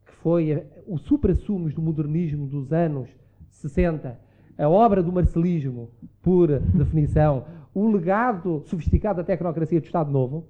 [0.06, 3.08] que foi o supra-sumos do modernismo dos anos
[3.50, 4.18] 60,
[4.58, 5.90] a obra do marcelismo,
[6.22, 7.44] por definição,
[7.74, 10.48] o legado sofisticado da tecnocracia do Estado Novo,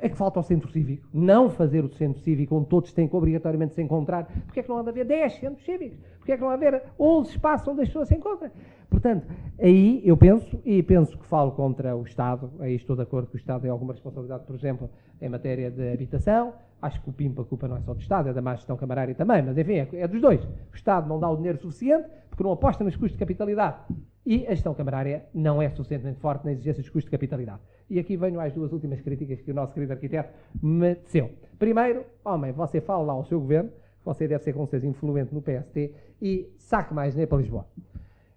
[0.00, 1.08] é que falta o centro cívico.
[1.12, 4.26] Não fazer o centro cívico onde todos têm que obrigatoriamente se encontrar.
[4.44, 5.98] Porque é que não há de haver 10 centros cívicos?
[6.18, 8.50] Porque é que não há de haver 11 espaços onde as pessoas se encontram?
[8.96, 9.26] Portanto,
[9.60, 13.34] aí eu penso, e penso que falo contra o Estado, aí estou de acordo que
[13.34, 14.88] o Estado tem alguma responsabilidade, por exemplo,
[15.20, 16.54] em matéria de habitação.
[16.80, 19.14] Acho que o PIMPA, culpa não é só do Estado, é da má gestão camarária
[19.14, 20.42] também, mas enfim, é, é dos dois.
[20.42, 23.76] O Estado não dá o dinheiro suficiente porque não aposta nos custos de capitalidade.
[24.24, 27.60] E a gestão camarária não é suficientemente forte na exigência dos custos de capitalidade.
[27.90, 30.32] E aqui venho às duas últimas críticas que o nosso querido arquiteto
[30.62, 31.32] me teceu.
[31.58, 33.70] Primeiro, homem, você fala lá ao seu governo,
[34.02, 35.92] você deve ser com certeza influente no PST,
[36.22, 37.66] e saque mais dinheiro para Lisboa.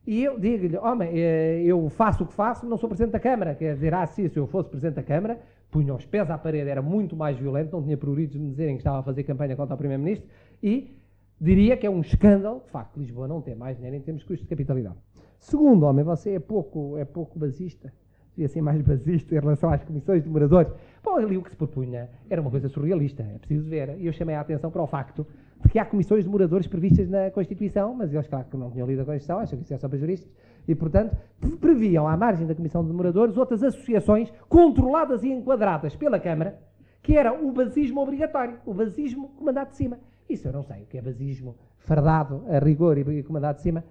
[0.10, 3.54] E eu digo-lhe, homem, eh, eu faço o que faço, não sou Presidente da Câmara.
[3.54, 5.40] Quer dizer, ah, sim, se eu fosse Presidente da Câmara,
[5.70, 8.74] punha os pés à parede, era muito mais violento, não tinha pruridos de me dizerem
[8.74, 10.28] que estava a fazer campanha contra o Primeiro-Ministro,
[10.64, 10.98] e
[11.40, 14.28] diria que é um escândalo, de facto, Lisboa não tem mais dinheiro em termos de
[14.28, 14.96] custos de capitalidade.
[15.40, 17.94] Segundo, homem, você é pouco, é pouco basista,
[18.36, 20.74] devia ser mais basista em relação às comissões de moradores.
[21.04, 23.96] Bom, ali o que se propunha era uma coisa surrealista, é preciso ver.
[24.00, 25.28] E eu chamei a atenção para o facto
[25.62, 28.88] de que há comissões de moradores previstas na Constituição, mas eles, claro, que não tinham
[28.88, 30.32] lido a Constituição, acham que isso é só para juristas,
[30.68, 31.18] e, portanto,
[31.60, 36.60] previam, à margem da Comissão de Moradores, outras associações controladas e enquadradas pela Câmara,
[37.02, 40.00] que era o basismo obrigatório, o basismo comandado de cima.
[40.30, 43.84] Isso eu não sei o que é basismo fardado a rigor e comandado de cima,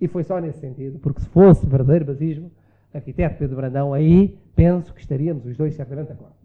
[0.00, 2.50] e foi só nesse sentido, porque se fosse verdadeiro basismo,
[2.92, 6.43] arquiteto Pedro Brandão, aí penso que estaríamos os dois certamente de acordo.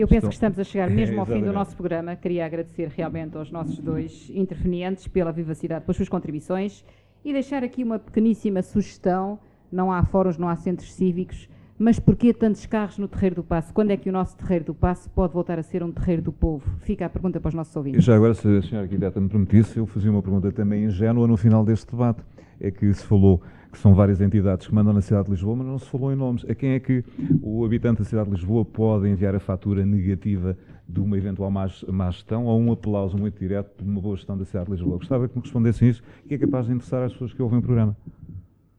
[0.00, 2.16] Eu penso que estamos a chegar mesmo ao fim do nosso programa.
[2.16, 6.82] Queria agradecer realmente aos nossos dois intervenientes pela vivacidade, pelas suas contribuições
[7.22, 9.38] e deixar aqui uma pequeníssima sugestão.
[9.70, 13.74] Não há fóruns, não há centros cívicos, mas porquê tantos carros no Terreiro do Passo?
[13.74, 16.32] Quando é que o nosso Terreiro do Passo pode voltar a ser um terreiro do
[16.32, 16.64] povo?
[16.80, 18.02] Fica a pergunta para os nossos ouvintes.
[18.02, 21.26] E já agora, se a senhora arquiteta me permitisse, eu fazia uma pergunta também ingênua
[21.26, 22.22] no final deste debate.
[22.60, 23.40] É que se falou
[23.72, 26.16] que são várias entidades que mandam na cidade de Lisboa, mas não se falou em
[26.16, 26.44] nomes.
[26.48, 27.04] A quem é que
[27.40, 30.56] o habitante da cidade de Lisboa pode enviar a fatura negativa
[30.88, 34.36] de uma eventual má, má gestão ou um aplauso muito direto de uma boa gestão
[34.36, 34.98] da cidade de Lisboa?
[34.98, 37.62] Gostava que me respondessem isso, que é capaz de interessar às pessoas que ouvem o
[37.62, 37.96] programa.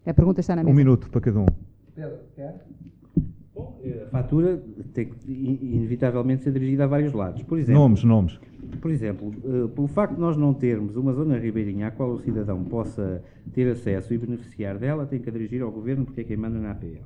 [0.06, 0.74] A pergunta está na mesa.
[0.74, 1.46] Um minuto para cada um.
[1.96, 2.66] Pedro, quer?
[4.04, 4.62] A fatura
[4.94, 7.44] tem que inevitavelmente ser dirigida a vários lados.
[7.44, 8.40] Por exemplo, nomes, nomes.
[8.80, 12.20] Por exemplo, uh, pelo facto de nós não termos uma zona ribeirinha à qual o
[12.20, 13.22] cidadão possa
[13.54, 16.72] ter acesso e beneficiar dela, tem que dirigir ao Governo porque é quem manda na
[16.72, 17.02] APL.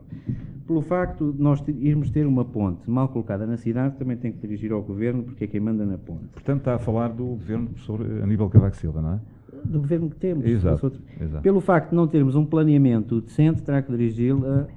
[0.67, 4.39] Pelo facto de nós irmos ter uma ponte mal colocada na cidade, também tem que
[4.39, 6.25] dirigir ao Governo porque é quem manda na ponte.
[6.33, 9.19] Portanto, está a falar do Governo sobre Aníbal Cavaco Silva, não é?
[9.63, 10.45] Do Governo que temos.
[10.45, 11.41] Exato, exato.
[11.41, 14.67] Pelo facto de não termos um planeamento decente, terá que dirigi-la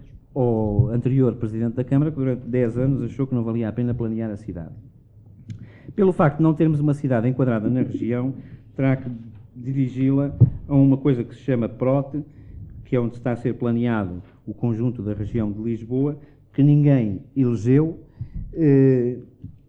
[0.40, 3.92] ao anterior Presidente da Câmara, que durante 10 anos achou que não valia a pena
[3.92, 4.72] planear a cidade.
[5.96, 8.32] Pelo facto de não termos uma cidade enquadrada na região,
[8.76, 9.10] terá que
[9.56, 10.32] dirigi-la
[10.68, 12.24] a uma coisa que se chama PROTE,
[12.84, 16.16] que é onde está a ser planeado o conjunto da região de Lisboa,
[16.52, 17.98] que ninguém elegeu
[18.54, 19.18] eh,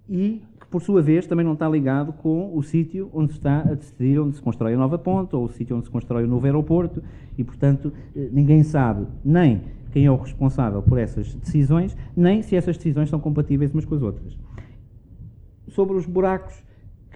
[0.07, 3.73] e que, por sua vez, também não está ligado com o sítio onde está a
[3.73, 6.45] decidir onde se constrói a nova ponte ou o sítio onde se constrói o novo
[6.45, 7.01] aeroporto
[7.35, 12.55] e, portanto, eh, ninguém sabe nem quem é o responsável por essas decisões, nem se
[12.55, 14.37] essas decisões são compatíveis umas com as outras.
[15.69, 16.63] Sobre os buracos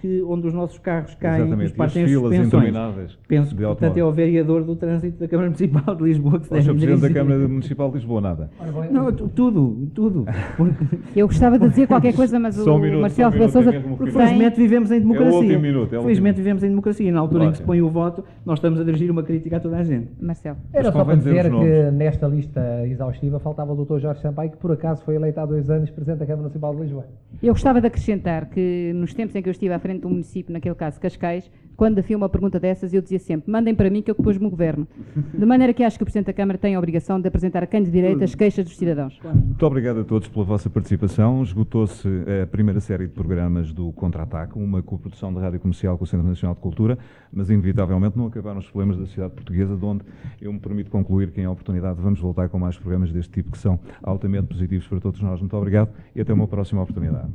[0.04, 2.46] que, onde os nossos carros caem, Exatamente, os e partem as filas suspensões.
[2.68, 6.46] intermináveis Penso que, portanto, é o vereador do trânsito da Câmara Municipal de Lisboa que
[6.46, 6.66] se Ou o Sr.
[6.74, 7.20] deve Presidente da.
[7.20, 8.50] Câmara Municipal de Lisboa, nada.
[8.90, 10.26] Não, tu- tudo, tudo.
[10.58, 10.84] Porque,
[11.16, 13.72] Eu gostava de dizer qualquer coisa, mas Só o minuto, Marcelo só um Rebelo minuto,
[13.72, 14.18] Sousa é porque Sim.
[14.18, 15.56] felizmente vivemos em democracia.
[15.56, 17.10] é felizmente vivemos em democracia.
[17.12, 19.60] Na altura em que se põe o voto, nós estamos a dirigir uma crítica a
[19.60, 20.08] toda a gente.
[20.20, 20.58] Marcelo.
[20.70, 24.00] Era só para dizer que nesta lista exaustiva faltava o Dr.
[24.00, 26.82] Jorge Sampaio, que por acaso foi eleito há dois anos Presidente da Câmara Municipal de
[26.82, 27.06] Lisboa.
[27.42, 30.52] Eu gostava de acrescentar que nos tempos em que eu estive à frente do município,
[30.52, 34.10] naquele caso Cascais, quando havia uma pergunta dessas, eu dizia sempre: mandem para mim que
[34.10, 34.86] eu depois me governo.
[35.36, 37.66] De maneira que acho que o Presidente da Câmara tem a obrigação de apresentar a
[37.66, 39.18] quem de direito as queixas dos cidadãos.
[39.22, 41.42] Muito obrigado a todos pela vossa participação.
[41.42, 42.08] Esgotou-se
[42.42, 46.26] a primeira série de programas do Contra-Ataque, uma coprodução da Rádio Comercial com o Centro
[46.26, 46.98] Nacional de Cultura,
[47.32, 50.04] mas inevitavelmente não acabaram os problemas da sociedade portuguesa, de onde
[50.40, 53.58] eu me permito concluir que, em oportunidade, vamos voltar com mais programas deste tipo que
[53.58, 55.40] são altamente positivos para todos nós.
[55.40, 57.28] Muito obrigado e até uma próxima oportunidade.